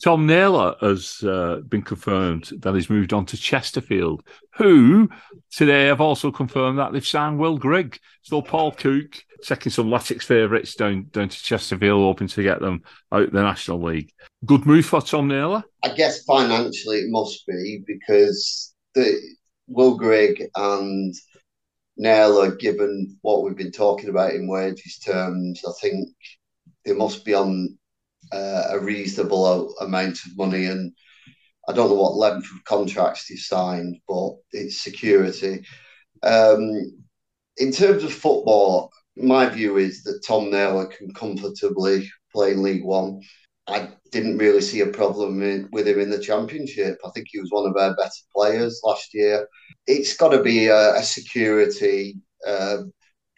Tom 0.04 0.26
Naylor 0.26 0.76
has 0.82 1.24
uh, 1.24 1.62
been 1.68 1.84
confirmed 1.84 2.52
that 2.62 2.74
he's 2.74 2.90
moved 2.90 3.14
on 3.14 3.26
to 3.28 3.38
Chesterfield, 3.38 4.24
who 4.56 5.10
today 5.52 5.86
have 5.88 6.02
also 6.02 6.32
confirmed 6.32 6.80
that 6.80 6.92
they've 6.92 7.06
signed 7.06 7.38
Will 7.38 7.58
Grigg. 7.58 8.00
So 8.24 8.42
Paul 8.42 8.72
Cook 8.72 9.24
taking 9.44 9.72
some 9.72 9.90
Latics 9.90 10.24
favourites 10.24 10.74
down 10.74 11.08
down 11.12 11.30
to 11.30 11.44
Chesterfield, 11.44 12.02
hoping 12.02 12.28
to 12.30 12.42
get 12.42 12.62
them 12.62 12.82
out 13.12 13.32
the 13.32 13.44
National 13.44 13.82
League. 13.82 14.12
Good 14.44 14.66
move 14.66 14.88
for 14.88 15.02
Tom 15.02 15.28
Naylor. 15.28 15.64
I 15.84 15.90
guess 15.90 16.24
financially 16.24 16.98
it 16.98 17.12
must 17.12 17.46
be 17.46 17.84
because 17.86 18.74
the 18.96 19.20
Will 19.68 19.98
Grigg 19.98 20.50
and 20.56 21.14
Naylor, 21.98 22.56
given 22.56 23.18
what 23.22 23.44
we've 23.44 23.58
been 23.58 23.72
talking 23.72 24.10
about 24.10 24.34
in 24.34 24.48
wages 24.48 25.00
terms, 25.00 25.62
I 25.68 25.72
think 25.82 26.10
they 26.86 26.94
must 26.94 27.26
be 27.26 27.34
on 27.34 27.78
uh, 28.32 28.64
a 28.70 28.80
reasonable 28.80 29.76
amount 29.80 30.20
of 30.26 30.38
money. 30.38 30.66
And 30.66 30.94
I 31.68 31.74
don't 31.74 31.90
know 31.90 31.96
what 31.96 32.16
length 32.16 32.50
of 32.54 32.64
contracts 32.64 33.28
they've 33.28 33.40
signed, 33.40 33.98
but 34.08 34.32
it's 34.52 34.82
security. 34.82 35.66
Um, 36.24 37.04
in 37.58 37.72
terms 37.72 38.04
of 38.04 38.14
football, 38.14 38.92
my 39.16 39.48
view 39.48 39.78
is 39.78 40.04
that 40.04 40.24
Tom 40.26 40.50
Naylor 40.50 40.86
can 40.88 41.14
comfortably 41.14 42.10
play 42.32 42.52
in 42.52 42.64
League 42.64 42.84
One. 42.84 43.22
I 43.72 43.90
didn't 44.12 44.38
really 44.38 44.62
see 44.62 44.82
a 44.82 44.88
problem 44.88 45.42
in, 45.42 45.70
with 45.72 45.88
him 45.88 46.00
in 46.00 46.10
the 46.10 46.20
Championship. 46.20 46.98
I 47.06 47.10
think 47.12 47.28
he 47.30 47.40
was 47.40 47.52
one 47.52 47.70
of 47.70 47.78
our 47.78 47.96
better 47.96 48.12
players 48.36 48.82
last 48.84 49.14
year. 49.14 49.48
It's 49.88 50.16
got 50.16 50.30
to 50.30 50.44
be 50.44 50.68
a, 50.68 50.96
a 50.96 51.04
security, 51.04 52.18
uh, 52.46 52.80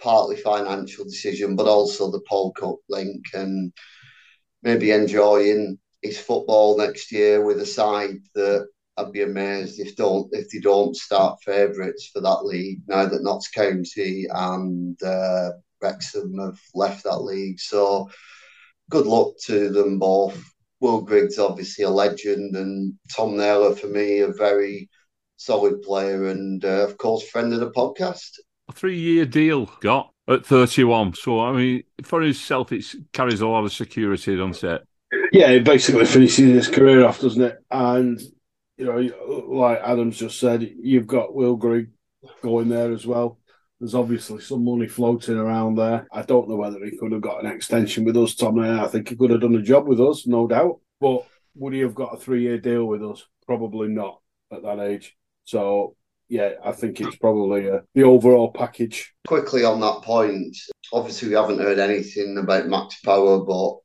partly 0.02 0.36
financial 0.38 1.06
decision, 1.06 1.56
but 1.56 1.68
also 1.68 2.10
the 2.10 2.22
Paul 2.28 2.52
Cook 2.54 2.80
link 2.90 3.24
and 3.34 3.72
maybe 4.64 4.92
enjoying 4.92 5.78
his 6.02 6.20
football 6.20 6.78
next 6.78 7.12
year 7.12 7.46
with 7.46 7.60
a 7.62 7.66
side 7.66 8.18
that 8.34 8.68
I'd 8.98 9.12
be 9.12 9.22
amazed 9.22 9.80
if 9.80 9.96
don't 9.96 10.30
if 10.34 10.50
they 10.50 10.60
don't 10.60 10.96
start 10.96 11.42
favourites 11.44 12.10
for 12.14 12.22
that 12.22 12.46
league 12.46 12.82
now 12.88 13.06
that 13.06 13.24
Notts 13.24 13.50
County 13.50 14.28
and 14.30 15.02
uh, 15.02 15.52
Wrexham 15.82 16.38
have 16.40 16.60
left 16.76 17.04
that 17.04 17.24
league. 17.24 17.60
So 17.60 18.10
good 18.90 19.06
luck 19.06 19.34
to 19.46 19.70
them 19.70 20.00
both. 20.00 20.42
Will 20.80 21.02
Grigg's 21.02 21.40
obviously 21.40 21.86
a 21.86 21.90
legend, 21.90 22.56
and 22.56 22.94
Tom 23.16 23.38
Naylor 23.38 23.76
for 23.76 23.88
me 23.88 24.20
a 24.20 24.28
very 24.34 24.90
solid 25.38 25.82
player, 25.82 26.28
and 26.28 26.64
uh, 26.64 26.86
of 26.86 26.98
course 26.98 27.28
friend 27.30 27.54
of 27.54 27.60
the 27.60 27.72
podcast. 27.72 28.40
A 28.70 28.74
three-year 28.74 29.26
deal 29.26 29.70
got 29.82 30.12
at 30.28 30.46
31. 30.46 31.14
So 31.16 31.40
I 31.42 31.54
mean, 31.54 31.84
for 32.04 32.22
himself, 32.22 32.72
it 32.72 32.86
carries 33.12 33.42
a 33.42 33.48
lot 33.48 33.64
of 33.64 33.74
security, 33.74 34.36
doesn't 34.36 34.70
it? 34.70 34.88
Yeah, 35.32 35.50
it 35.50 35.64
basically 35.64 36.06
finishes 36.06 36.68
his 36.68 36.68
career 36.68 37.06
off, 37.06 37.22
doesn't 37.22 37.42
it? 37.42 37.58
And 37.72 38.22
you 38.78 38.86
know, 38.86 39.46
like 39.48 39.80
Adams 39.84 40.18
just 40.18 40.40
said, 40.40 40.70
you've 40.82 41.08
got 41.08 41.36
Will 41.36 41.56
Grigg 41.56 41.90
going 42.42 42.70
there 42.70 42.92
as 42.92 43.06
well. 43.06 43.38
There's 43.84 43.96
obviously 43.96 44.40
some 44.40 44.64
money 44.64 44.88
floating 44.88 45.36
around 45.36 45.76
there. 45.76 46.08
I 46.10 46.22
don't 46.22 46.48
know 46.48 46.56
whether 46.56 46.82
he 46.86 46.96
could 46.96 47.12
have 47.12 47.20
got 47.20 47.44
an 47.44 47.52
extension 47.52 48.06
with 48.06 48.16
us, 48.16 48.34
Tom. 48.34 48.58
I 48.58 48.88
think 48.88 49.10
he 49.10 49.18
could 49.18 49.30
have 49.30 49.42
done 49.42 49.56
a 49.56 49.62
job 49.62 49.90
with 49.90 50.00
us, 50.00 50.26
no 50.26 50.48
doubt. 50.48 50.80
But 51.02 51.28
would 51.56 51.74
he 51.74 51.82
have 51.82 51.94
got 51.94 52.14
a 52.14 52.18
three 52.18 52.44
year 52.44 52.58
deal 52.58 52.86
with 52.86 53.04
us? 53.04 53.28
Probably 53.46 53.90
not 53.90 54.22
at 54.54 54.64
that 54.64 54.80
age. 54.80 55.18
So, 55.44 55.98
yeah, 56.30 56.52
I 56.64 56.72
think 56.72 57.02
it's 57.02 57.18
probably 57.18 57.70
uh, 57.70 57.80
the 57.94 58.04
overall 58.04 58.54
package. 58.54 59.14
Quickly 59.28 59.66
on 59.66 59.82
that 59.82 60.02
point, 60.02 60.56
obviously, 60.94 61.28
we 61.28 61.36
haven't 61.36 61.60
heard 61.60 61.80
anything 61.80 62.38
about 62.38 62.68
Max 62.68 63.02
Power, 63.02 63.44
but 63.44 63.80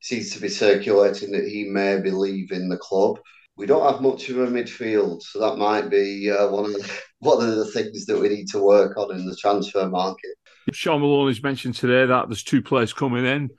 seems 0.00 0.30
to 0.30 0.40
be 0.40 0.48
circulating 0.48 1.32
that 1.32 1.46
he 1.46 1.64
may 1.64 2.00
be 2.00 2.10
leaving 2.10 2.70
the 2.70 2.78
club 2.78 3.18
we 3.56 3.66
don't 3.66 3.90
have 3.90 4.02
much 4.02 4.28
of 4.28 4.38
a 4.38 4.46
midfield, 4.46 5.22
so 5.22 5.40
that 5.40 5.56
might 5.56 5.88
be 5.88 6.30
uh, 6.30 6.48
one 6.48 6.66
of 6.66 6.72
the, 6.72 7.00
one 7.20 7.42
of 7.42 7.56
the 7.56 7.66
things 7.66 8.04
that 8.06 8.18
we 8.18 8.28
need 8.28 8.48
to 8.48 8.62
work 8.62 8.96
on 8.96 9.14
in 9.14 9.26
the 9.26 9.36
transfer 9.36 9.88
market. 9.88 10.36
Shaun 10.72 11.00
Maloney 11.00 11.30
has 11.30 11.42
mentioned 11.42 11.74
today 11.74 12.06
that 12.06 12.28
there's 12.28 12.42
two 12.42 12.62
players 12.62 12.92
coming 12.92 13.24
in 13.24 13.50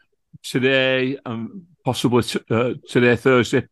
today 0.44 1.18
and 1.26 1.66
possibly 1.84 2.22
t- 2.22 2.40
uh, 2.50 2.74
today 2.88 3.16
Thursday, 3.16 3.68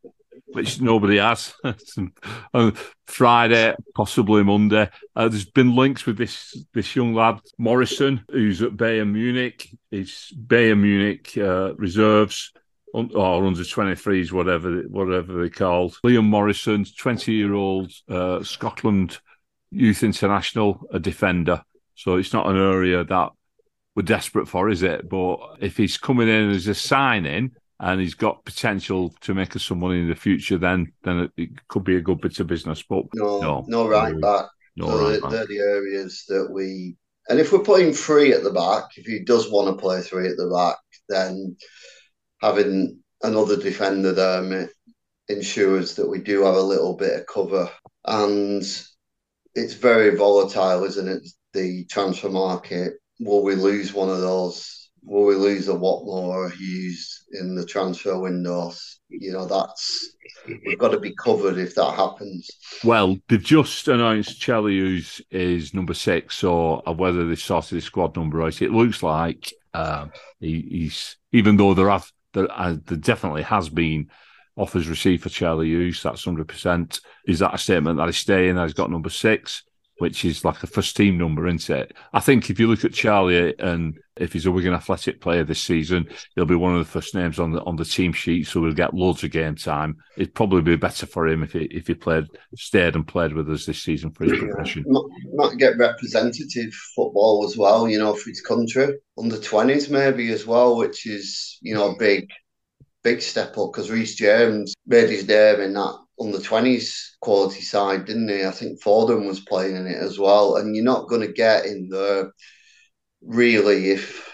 which 0.48 0.82
nobody 0.82 1.18
has. 1.18 1.54
Friday, 3.08 3.76
possibly 3.94 4.44
Monday. 4.44 4.90
Uh, 5.16 5.28
there's 5.28 5.46
been 5.46 5.76
links 5.76 6.06
with 6.06 6.18
this 6.18 6.58
this 6.74 6.96
young 6.96 7.14
lad 7.14 7.40
Morrison, 7.60 8.24
who's 8.32 8.62
at 8.62 8.72
Bayern 8.72 9.12
Munich. 9.12 9.70
He's 9.92 10.34
Bayern 10.36 10.80
Munich 10.80 11.38
uh, 11.38 11.76
reserves 11.76 12.52
or 12.94 13.46
under 13.46 13.62
23s, 13.62 14.32
whatever 14.32 14.82
whatever 14.84 15.34
they're 15.34 15.50
called. 15.50 15.98
Liam 16.06 16.26
Morrison, 16.26 16.86
20 16.86 17.34
year 17.34 17.54
old 17.54 17.92
uh, 18.10 18.42
Scotland 18.44 19.20
youth 19.72 20.04
international, 20.04 20.82
a 20.92 21.00
defender. 21.00 21.62
So 21.96 22.16
it's 22.16 22.34
not 22.34 22.48
an 22.48 22.58
area 22.58 23.04
that 23.04 23.30
we're 23.96 24.04
desperate 24.04 24.48
for, 24.48 24.70
is 24.70 24.84
it? 24.84 25.10
But 25.10 25.38
if 25.60 25.78
he's 25.78 25.98
coming 25.98 26.28
in 26.28 26.52
as 26.52 26.68
a 26.68 26.76
signing 26.76 27.52
and 27.80 28.00
he's 28.00 28.14
got 28.14 28.46
potential 28.46 29.14
to 29.22 29.34
make 29.34 29.56
us 29.56 29.66
some 29.66 29.80
money 29.80 30.00
in 30.00 30.10
the 30.10 30.16
future, 30.16 30.58
then 30.58 30.92
then 31.04 31.30
it 31.38 31.68
could 31.68 31.84
be 31.84 31.98
a 31.98 32.02
good 32.02 32.22
bit 32.22 32.40
of 32.40 32.48
business. 32.48 32.84
But 32.84 33.06
no, 33.14 33.40
no, 33.40 33.66
no 33.68 33.88
right 33.88 34.20
back. 34.20 34.46
No, 34.78 34.88
so 34.88 35.12
right 35.12 35.32
they're, 35.32 35.48
the 35.48 35.60
areas 35.60 36.26
that 36.28 36.50
we. 36.52 36.98
And 37.28 37.40
if 37.40 37.52
we're 37.52 37.60
putting 37.60 37.92
three 37.92 38.34
at 38.34 38.44
the 38.44 38.52
back, 38.52 38.84
if 38.98 39.06
he 39.06 39.24
does 39.24 39.50
want 39.50 39.68
to 39.68 39.82
play 39.82 40.02
three 40.02 40.28
at 40.28 40.38
the 40.38 40.50
back, 40.50 40.78
then 41.10 41.58
having 42.46 43.00
another 43.24 43.58
defender 43.58 44.14
there 44.14 44.70
ensures 45.28 45.96
that 45.96 46.08
we 46.08 46.20
do 46.20 46.44
have 46.44 46.56
a 46.56 46.62
little 46.62 46.96
bit 46.96 47.20
of 47.20 47.26
cover. 47.26 47.70
And 48.06 48.62
it's 49.56 49.74
very 49.74 50.16
volatile, 50.16 50.84
isn't 50.84 51.08
it? 51.08 51.28
The 51.54 51.86
transfer 51.86 52.30
market. 52.30 52.94
Will 53.20 53.44
we 53.44 53.56
lose 53.56 53.94
one 53.94 54.10
of 54.10 54.20
those? 54.20 54.90
Will 55.04 55.26
we 55.26 55.36
lose 55.36 55.68
a 55.70 55.74
Whatmough 55.74 56.52
Hughes 56.52 57.26
in 57.32 57.56
the 57.56 57.66
transfer 57.66 58.20
windows? 58.20 59.00
You 59.10 59.32
know, 59.32 59.46
that's 59.46 60.16
we've 60.48 60.78
got 60.78 60.90
to 60.90 61.00
be 61.00 61.16
covered 61.16 61.58
if 61.58 61.74
that 61.76 61.96
happens. 61.96 62.48
Well, 62.84 63.18
they've 63.28 63.42
just 63.42 63.88
announced 63.88 64.40
Charlie 64.40 64.74
Hughes 64.74 65.22
is 65.32 65.74
number 65.74 65.94
six, 65.94 66.44
or 66.44 66.84
whether 66.86 67.26
they 67.26 67.36
sorted 67.36 67.76
his 67.76 67.86
squad 67.86 68.16
number 68.16 68.38
right. 68.38 68.62
It 68.62 68.72
looks 68.72 69.02
like 69.02 69.54
um, 69.74 70.12
he, 70.40 70.62
he's 70.70 71.18
even 71.32 71.58
though 71.58 71.74
there 71.74 71.90
have 71.90 72.12
there, 72.36 72.48
uh, 72.52 72.76
there 72.86 72.98
definitely 72.98 73.42
has 73.42 73.70
been 73.70 74.10
offers 74.56 74.88
received 74.88 75.24
for 75.24 75.30
Charlie 75.30 75.68
Hughes. 75.68 76.04
That's 76.04 76.24
hundred 76.24 76.48
percent. 76.48 77.00
Is 77.26 77.40
that 77.40 77.56
a 77.56 77.58
statement 77.58 77.98
that 77.98 78.06
he's 78.06 78.18
staying? 78.18 78.56
That 78.56 78.66
he's 78.66 78.74
got 78.74 78.92
number 78.92 79.10
six, 79.10 79.64
which 79.98 80.26
is 80.26 80.44
like 80.44 80.62
a 80.64 80.68
first 80.68 80.96
team 80.96 81.18
number, 81.18 81.48
isn't 81.48 81.70
it? 81.70 81.94
I 82.14 82.20
think 82.20 82.50
if 82.50 82.60
you 82.60 82.68
look 82.68 82.84
at 82.84 82.94
Charlie 82.94 83.58
and 83.60 83.98
if 84.18 84.34
he's 84.34 84.46
a 84.46 84.52
Wigan 84.52 84.74
Athletic 84.74 85.22
player 85.22 85.44
this 85.44 85.62
season, 85.62 86.08
he'll 86.36 86.46
be 86.46 86.56
one 86.56 86.74
of 86.74 86.80
the 86.80 86.92
first 86.92 87.16
names 87.16 87.40
on 87.40 87.52
the 87.52 87.62
on 87.64 87.76
the 87.76 87.86
team 87.86 88.14
sheet, 88.14 88.48
so 88.48 88.62
we'll 88.62 88.74
get 88.74 88.94
loads 88.94 89.24
of 89.24 89.32
game 89.32 89.56
time. 89.56 89.98
It'd 90.18 90.34
probably 90.34 90.62
be 90.62 90.76
better 90.76 91.06
for 91.06 91.28
him 91.28 91.44
if 91.44 91.54
he 91.54 91.66
if 91.66 91.88
he 91.88 91.94
played, 91.94 92.26
stayed 92.56 92.96
and 92.96 93.08
played 93.08 93.34
with 93.34 93.50
us 93.50 93.66
this 93.66 93.84
season 93.84 94.12
for 94.12 94.26
his 94.26 94.40
progression. 94.40 94.86
Might, 94.88 95.04
might 95.34 95.58
get 95.58 95.78
representative 95.78 96.74
football 96.96 97.46
as 97.46 97.58
well, 97.58 97.90
you 97.90 98.00
know, 98.00 98.14
for 98.14 98.30
his 98.30 98.42
country 98.42 98.96
under 99.18 99.40
twenties 99.40 99.90
maybe 99.90 100.32
as 100.32 100.46
well, 100.46 100.78
which 100.78 101.06
is 101.06 101.58
you 101.62 101.74
know 101.74 101.92
a 101.92 101.98
big 101.98 102.30
big 103.04 103.22
step 103.22 103.58
up 103.58 103.72
because 103.72 103.92
Reece 103.92 104.16
James 104.16 104.74
made 104.88 105.10
his 105.10 105.28
name 105.28 105.62
in 105.62 105.74
that 105.74 106.05
under 106.20 106.38
20s 106.38 107.12
quality 107.22 107.62
side, 107.62 108.06
didn't 108.06 108.30
he? 108.30 108.46
I 108.46 108.52
think 108.52 108.82
Foden 108.82 109.28
was 109.28 109.42
playing 109.42 109.76
in 109.76 109.88
it 109.88 109.98
as 109.98 110.18
well. 110.18 110.58
And 110.58 110.76
you're 110.76 110.86
not 110.86 111.10
going 111.10 111.22
to 111.22 111.32
get 111.32 111.66
in 111.66 111.90
there 111.90 112.32
really 113.22 113.92
if 113.92 114.32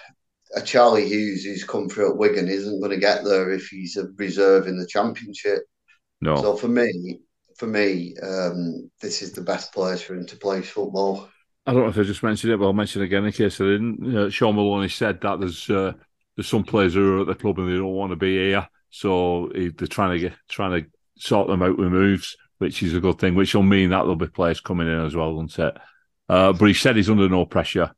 a 0.56 0.62
Charlie 0.62 1.08
Hughes 1.08 1.44
who's 1.44 1.64
come 1.64 1.90
through 1.90 2.12
at 2.12 2.18
Wigan 2.18 2.48
isn't 2.48 2.80
going 2.80 2.92
to 2.92 2.98
get 2.98 3.24
there 3.24 3.52
if 3.52 3.68
he's 3.68 3.98
a 3.98 4.08
reserve 4.18 4.68
in 4.68 4.78
the 4.78 4.88
championship. 4.88 5.64
No. 6.20 6.36
So 6.36 6.56
for 6.56 6.68
me, 6.68 7.20
for 7.58 7.68
me, 7.68 8.16
um, 8.22 8.92
this 9.02 9.22
is 9.22 9.32
the 9.32 9.42
best 9.42 9.74
place 9.74 10.02
for 10.02 10.14
him 10.14 10.26
to 10.28 10.36
play 10.36 10.62
football. 10.62 11.30
I 11.66 11.74
don't 11.74 11.84
know 11.84 11.90
if 11.90 11.98
I 11.98 12.04
just 12.04 12.24
mentioned 12.24 12.54
it, 12.54 12.58
but 12.58 12.66
I'll 12.66 12.74
mention 12.74 13.02
it 13.02 13.06
again 13.06 13.26
in 13.26 13.32
case 13.32 13.62
I 13.62 13.66
didn't. 13.66 14.16
Uh, 14.16 14.30
Shaun 14.30 14.56
Maloney 14.56 14.90
said 14.90 15.22
that 15.22 15.40
there's 15.40 15.70
uh, 15.70 15.94
there's 16.36 16.48
some 16.48 16.64
players 16.64 16.96
who 16.96 17.18
are 17.18 17.22
at 17.22 17.28
the 17.28 17.36
club 17.36 17.60
and 17.60 17.70
they 17.70 17.78
don't 17.78 17.86
want 17.86 18.12
to 18.12 18.16
be 18.16 18.36
here, 18.36 18.68
so 18.90 19.52
they're 19.54 19.88
trying 19.88 20.18
to 20.18 20.20
get 20.20 20.34
trying 20.50 20.82
to 20.84 20.90
sort 21.18 21.48
them 21.48 21.62
out 21.62 21.78
with 21.78 21.92
moves, 21.92 22.38
which 22.58 22.84
is 22.84 22.94
a 22.94 23.00
good 23.00 23.20
thing. 23.20 23.36
Which 23.36 23.54
will 23.54 23.64
mean 23.64 23.90
that 23.90 24.00
there'll 24.00 24.16
be 24.16 24.28
players 24.28 24.62
coming 24.62 24.88
in 24.88 25.06
as 25.06 25.16
well, 25.16 25.34
won't 25.34 25.58
it? 25.58 25.78
Uh, 26.30 26.54
but 26.54 26.66
he 26.66 26.74
said 26.74 26.96
he's 26.96 27.10
under 27.10 27.28
no 27.28 27.46
pressure 27.46 27.92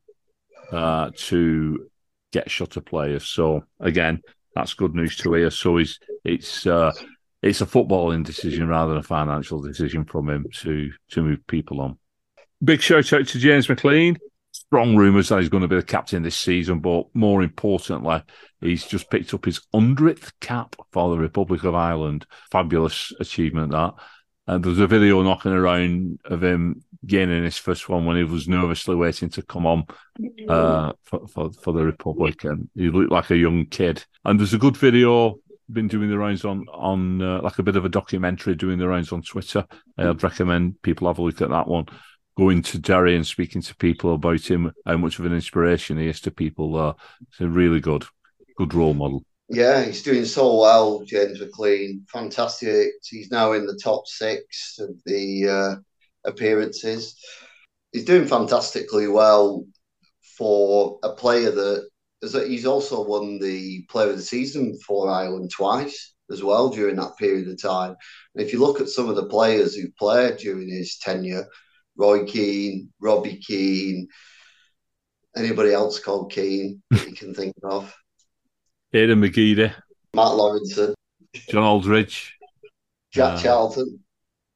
uh, 0.71 1.11
to 1.15 1.89
get 2.31 2.49
shutter 2.49 2.81
players. 2.81 3.25
So 3.25 3.63
again, 3.79 4.21
that's 4.55 4.73
good 4.73 4.95
news 4.95 5.15
to 5.17 5.33
hear. 5.33 5.51
So 5.51 5.77
he's 5.77 5.99
it's 6.23 6.65
uh, 6.65 6.91
it's 7.41 7.61
a 7.61 7.65
footballing 7.65 8.25
decision 8.25 8.67
rather 8.67 8.89
than 8.89 8.99
a 8.99 9.03
financial 9.03 9.61
decision 9.61 10.05
from 10.05 10.29
him 10.29 10.45
to 10.61 10.91
to 11.11 11.23
move 11.23 11.45
people 11.47 11.81
on. 11.81 11.97
Big 12.63 12.81
shout 12.81 13.11
out 13.13 13.27
to 13.27 13.39
James 13.39 13.67
McClean 13.67 14.17
strong 14.73 14.95
rumours 14.95 15.29
that 15.29 15.39
he's 15.39 15.49
going 15.49 15.61
to 15.61 15.67
be 15.67 15.75
the 15.75 15.83
captain 15.83 16.23
this 16.23 16.35
season, 16.35 16.79
but 16.79 17.05
more 17.13 17.43
importantly, 17.43 18.23
he's 18.59 18.83
just 18.83 19.07
picked 19.11 19.31
up 19.31 19.45
his 19.45 19.61
100th 19.71 20.31
cap 20.41 20.75
for 20.91 21.11
the 21.11 21.21
Republic 21.21 21.63
of 21.63 21.75
Ireland. 21.75 22.25
Fabulous 22.51 23.13
achievement, 23.19 23.69
that. 23.69 23.93
And 24.47 24.63
there's 24.63 24.79
a 24.79 24.87
video 24.87 25.21
knocking 25.21 25.51
around 25.51 26.17
of 26.25 26.43
him 26.43 26.83
gaining 27.05 27.43
his 27.43 27.59
first 27.59 27.87
one 27.87 28.07
when 28.07 28.17
he 28.17 28.23
was 28.23 28.47
nervously 28.47 28.95
waiting 28.95 29.29
to 29.29 29.43
come 29.43 29.67
on 29.67 29.85
uh, 30.49 30.93
for, 31.03 31.27
for, 31.27 31.51
for 31.51 31.71
the 31.71 31.83
Republic, 31.83 32.43
and 32.43 32.67
he 32.73 32.89
looked 32.89 33.11
like 33.11 33.29
a 33.29 33.37
young 33.37 33.67
kid. 33.67 34.03
And 34.25 34.39
there's 34.39 34.55
a 34.55 34.57
good 34.57 34.75
video 34.75 35.35
been 35.71 35.87
doing 35.87 36.09
the 36.09 36.17
rounds 36.17 36.43
on 36.43 36.65
on 36.73 37.21
uh, 37.21 37.41
like 37.41 37.57
a 37.57 37.63
bit 37.63 37.77
of 37.77 37.85
a 37.85 37.89
documentary 37.89 38.53
doing 38.53 38.79
the 38.79 38.87
rounds 38.87 39.11
on 39.11 39.21
Twitter. 39.21 39.65
I'd 39.97 40.21
recommend 40.21 40.81
people 40.81 41.07
have 41.07 41.19
a 41.19 41.21
look 41.21 41.41
at 41.41 41.49
that 41.49 41.67
one 41.67 41.85
going 42.37 42.61
to 42.63 42.79
Derry 42.79 43.15
and 43.15 43.25
speaking 43.25 43.61
to 43.61 43.75
people 43.75 44.15
about 44.15 44.49
him, 44.49 44.71
how 44.85 44.97
much 44.97 45.19
of 45.19 45.25
an 45.25 45.33
inspiration 45.33 45.97
he 45.97 46.07
is 46.07 46.19
to 46.21 46.31
people. 46.31 46.75
Uh, 46.75 46.93
it's 47.29 47.41
a 47.41 47.47
really 47.47 47.79
good, 47.79 48.05
good 48.57 48.73
role 48.73 48.93
model. 48.93 49.23
Yeah, 49.49 49.83
he's 49.83 50.03
doing 50.03 50.25
so 50.25 50.61
well, 50.61 51.03
James 51.05 51.39
McClean. 51.39 52.07
Fantastic. 52.09 52.91
He's 53.03 53.29
now 53.29 53.51
in 53.51 53.65
the 53.65 53.79
top 53.83 54.07
six 54.07 54.79
of 54.79 54.95
the 55.05 55.47
uh, 55.47 55.75
appearances. 56.27 57.19
He's 57.91 58.05
doing 58.05 58.27
fantastically 58.27 59.07
well 59.07 59.65
for 60.37 60.99
a 61.03 61.11
player 61.11 61.51
that 61.51 61.87
he's 62.47 62.65
also 62.65 63.03
won 63.03 63.37
the 63.39 63.85
Player 63.89 64.11
of 64.11 64.17
the 64.17 64.23
Season 64.23 64.77
for 64.79 65.09
Ireland 65.09 65.51
twice 65.51 66.13
as 66.31 66.41
well 66.43 66.69
during 66.69 66.95
that 66.95 67.17
period 67.17 67.47
of 67.49 67.61
time. 67.61 67.95
And 68.33 68.45
if 68.45 68.53
you 68.53 68.59
look 68.59 68.79
at 68.79 68.89
some 68.89 69.09
of 69.09 69.15
the 69.15 69.27
players 69.27 69.75
who 69.75 69.91
played 69.99 70.37
during 70.37 70.69
his 70.69 70.97
tenure, 70.97 71.45
Roy 71.97 72.25
Keane, 72.25 72.89
Robbie 72.99 73.37
Keane, 73.37 74.07
anybody 75.35 75.73
else 75.73 75.99
called 75.99 76.31
Keane 76.31 76.81
that 76.91 77.07
you 77.07 77.15
can 77.15 77.33
think 77.33 77.55
of? 77.63 77.93
Aidan 78.93 79.21
McGeady, 79.21 79.73
Mark 80.13 80.33
Lawrenson, 80.33 80.93
John 81.49 81.63
Aldridge, 81.63 82.35
Jack 83.11 83.33
uh, 83.33 83.41
Charlton. 83.41 83.99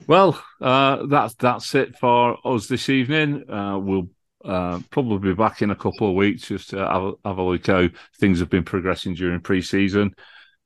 Well, 0.08 0.41
uh, 0.62 1.06
that's 1.08 1.34
that's 1.36 1.73
it 1.76 1.97
for 1.97 2.38
us 2.45 2.67
this 2.67 2.89
evening. 2.89 3.50
Uh, 3.50 3.80
we'll 3.80 4.10
uh, 4.45 4.80
probably 4.91 5.30
be 5.30 5.36
back 5.36 5.62
in 5.62 5.71
a 5.71 5.76
couple 5.76 6.10
of 6.10 6.15
weeks 6.15 6.47
just 6.47 6.69
to 6.69 6.78
have, 6.78 7.13
have 7.26 7.38
a 7.38 7.43
look 7.43 7.65
how 7.65 7.88
things 8.19 8.39
have 8.39 8.50
been 8.50 8.63
progressing 8.63 9.15
during 9.15 9.41
pre-season. 9.41 10.13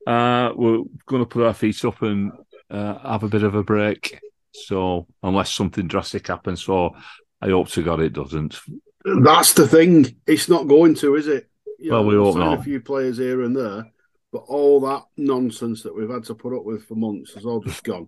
Uh, 0.06 0.52
we're 0.54 0.82
going 1.06 1.22
to 1.22 1.26
put 1.26 1.46
our 1.46 1.54
feet 1.54 1.84
up 1.84 2.02
and 2.02 2.32
uh, 2.70 2.98
have 2.98 3.22
a 3.22 3.28
bit 3.28 3.42
of 3.42 3.54
a 3.54 3.62
break 3.62 4.20
so 4.52 5.06
unless 5.22 5.52
something 5.52 5.88
drastic 5.88 6.26
happens, 6.28 6.62
so 6.62 6.94
I 7.40 7.48
hope 7.48 7.68
to 7.70 7.82
God 7.82 8.00
it 8.00 8.12
doesn't. 8.12 8.60
That's 9.04 9.52
the 9.54 9.66
thing. 9.66 10.16
It's 10.26 10.48
not 10.48 10.68
going 10.68 10.94
to, 10.96 11.16
is 11.16 11.26
it? 11.26 11.48
You 11.78 11.92
well, 11.92 12.02
know, 12.02 12.08
we 12.08 12.14
hope 12.14 12.36
not. 12.36 12.58
A 12.60 12.62
few 12.62 12.80
players 12.80 13.18
here 13.18 13.42
and 13.42 13.56
there, 13.56 13.90
but 14.32 14.44
all 14.46 14.80
that 14.80 15.02
nonsense 15.16 15.82
that 15.82 15.94
we've 15.94 16.10
had 16.10 16.24
to 16.24 16.34
put 16.34 16.56
up 16.56 16.64
with 16.64 16.84
for 16.84 16.94
months 16.94 17.34
has 17.34 17.44
all 17.44 17.60
just 17.60 17.82
gone. 17.82 18.06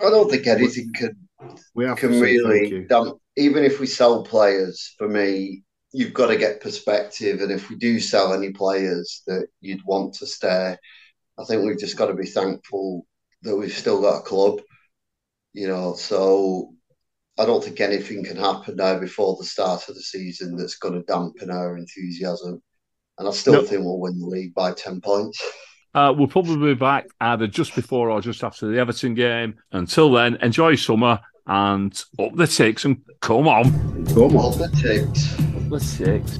I 0.00 0.08
don't 0.08 0.30
think 0.30 0.46
anything 0.46 0.90
can 0.94 1.16
we 1.74 1.84
have 1.84 1.98
can 1.98 2.18
really 2.20 2.86
damp, 2.86 3.18
even 3.36 3.64
if 3.64 3.80
we 3.80 3.86
sell 3.86 4.22
players. 4.22 4.94
For 4.96 5.08
me, 5.08 5.62
you've 5.92 6.14
got 6.14 6.28
to 6.28 6.36
get 6.36 6.62
perspective, 6.62 7.42
and 7.42 7.52
if 7.52 7.68
we 7.68 7.76
do 7.76 8.00
sell 8.00 8.32
any 8.32 8.50
players 8.50 9.22
that 9.26 9.48
you'd 9.60 9.84
want 9.84 10.14
to 10.14 10.26
stay, 10.26 10.76
I 11.38 11.44
think 11.44 11.64
we've 11.64 11.78
just 11.78 11.98
got 11.98 12.06
to 12.06 12.14
be 12.14 12.26
thankful 12.26 13.06
that 13.42 13.56
we've 13.56 13.72
still 13.72 14.00
got 14.00 14.20
a 14.20 14.22
club 14.22 14.60
you 15.52 15.66
know, 15.66 15.94
so 15.94 16.72
I 17.38 17.46
don't 17.46 17.62
think 17.62 17.80
anything 17.80 18.24
can 18.24 18.36
happen 18.36 18.76
now 18.76 18.98
before 18.98 19.36
the 19.36 19.44
start 19.44 19.88
of 19.88 19.94
the 19.94 20.02
season 20.02 20.56
that's 20.56 20.76
going 20.76 20.94
to 20.94 21.02
dampen 21.02 21.50
our 21.50 21.76
enthusiasm. 21.76 22.62
And 23.18 23.28
I 23.28 23.32
still 23.32 23.54
nope. 23.54 23.66
think 23.66 23.84
we'll 23.84 23.98
win 23.98 24.18
the 24.18 24.26
league 24.26 24.54
by 24.54 24.72
10 24.72 25.00
points. 25.00 25.42
Uh, 25.94 26.14
we'll 26.16 26.28
probably 26.28 26.72
be 26.72 26.78
back 26.78 27.06
either 27.20 27.46
just 27.46 27.74
before 27.74 28.10
or 28.10 28.20
just 28.20 28.44
after 28.44 28.68
the 28.68 28.78
Everton 28.78 29.14
game. 29.14 29.54
Until 29.72 30.12
then, 30.12 30.36
enjoy 30.36 30.76
summer 30.76 31.20
and 31.46 32.04
up 32.18 32.34
the 32.36 32.46
Tics 32.46 32.84
and 32.84 33.02
come 33.20 33.48
on. 33.48 34.06
Come 34.06 34.36
on. 34.36 34.52
Up 34.52 34.58
the 34.58 34.76
Tics. 34.76 35.34
Up 35.34 35.68
the 35.68 35.80
Tics. 35.80 36.38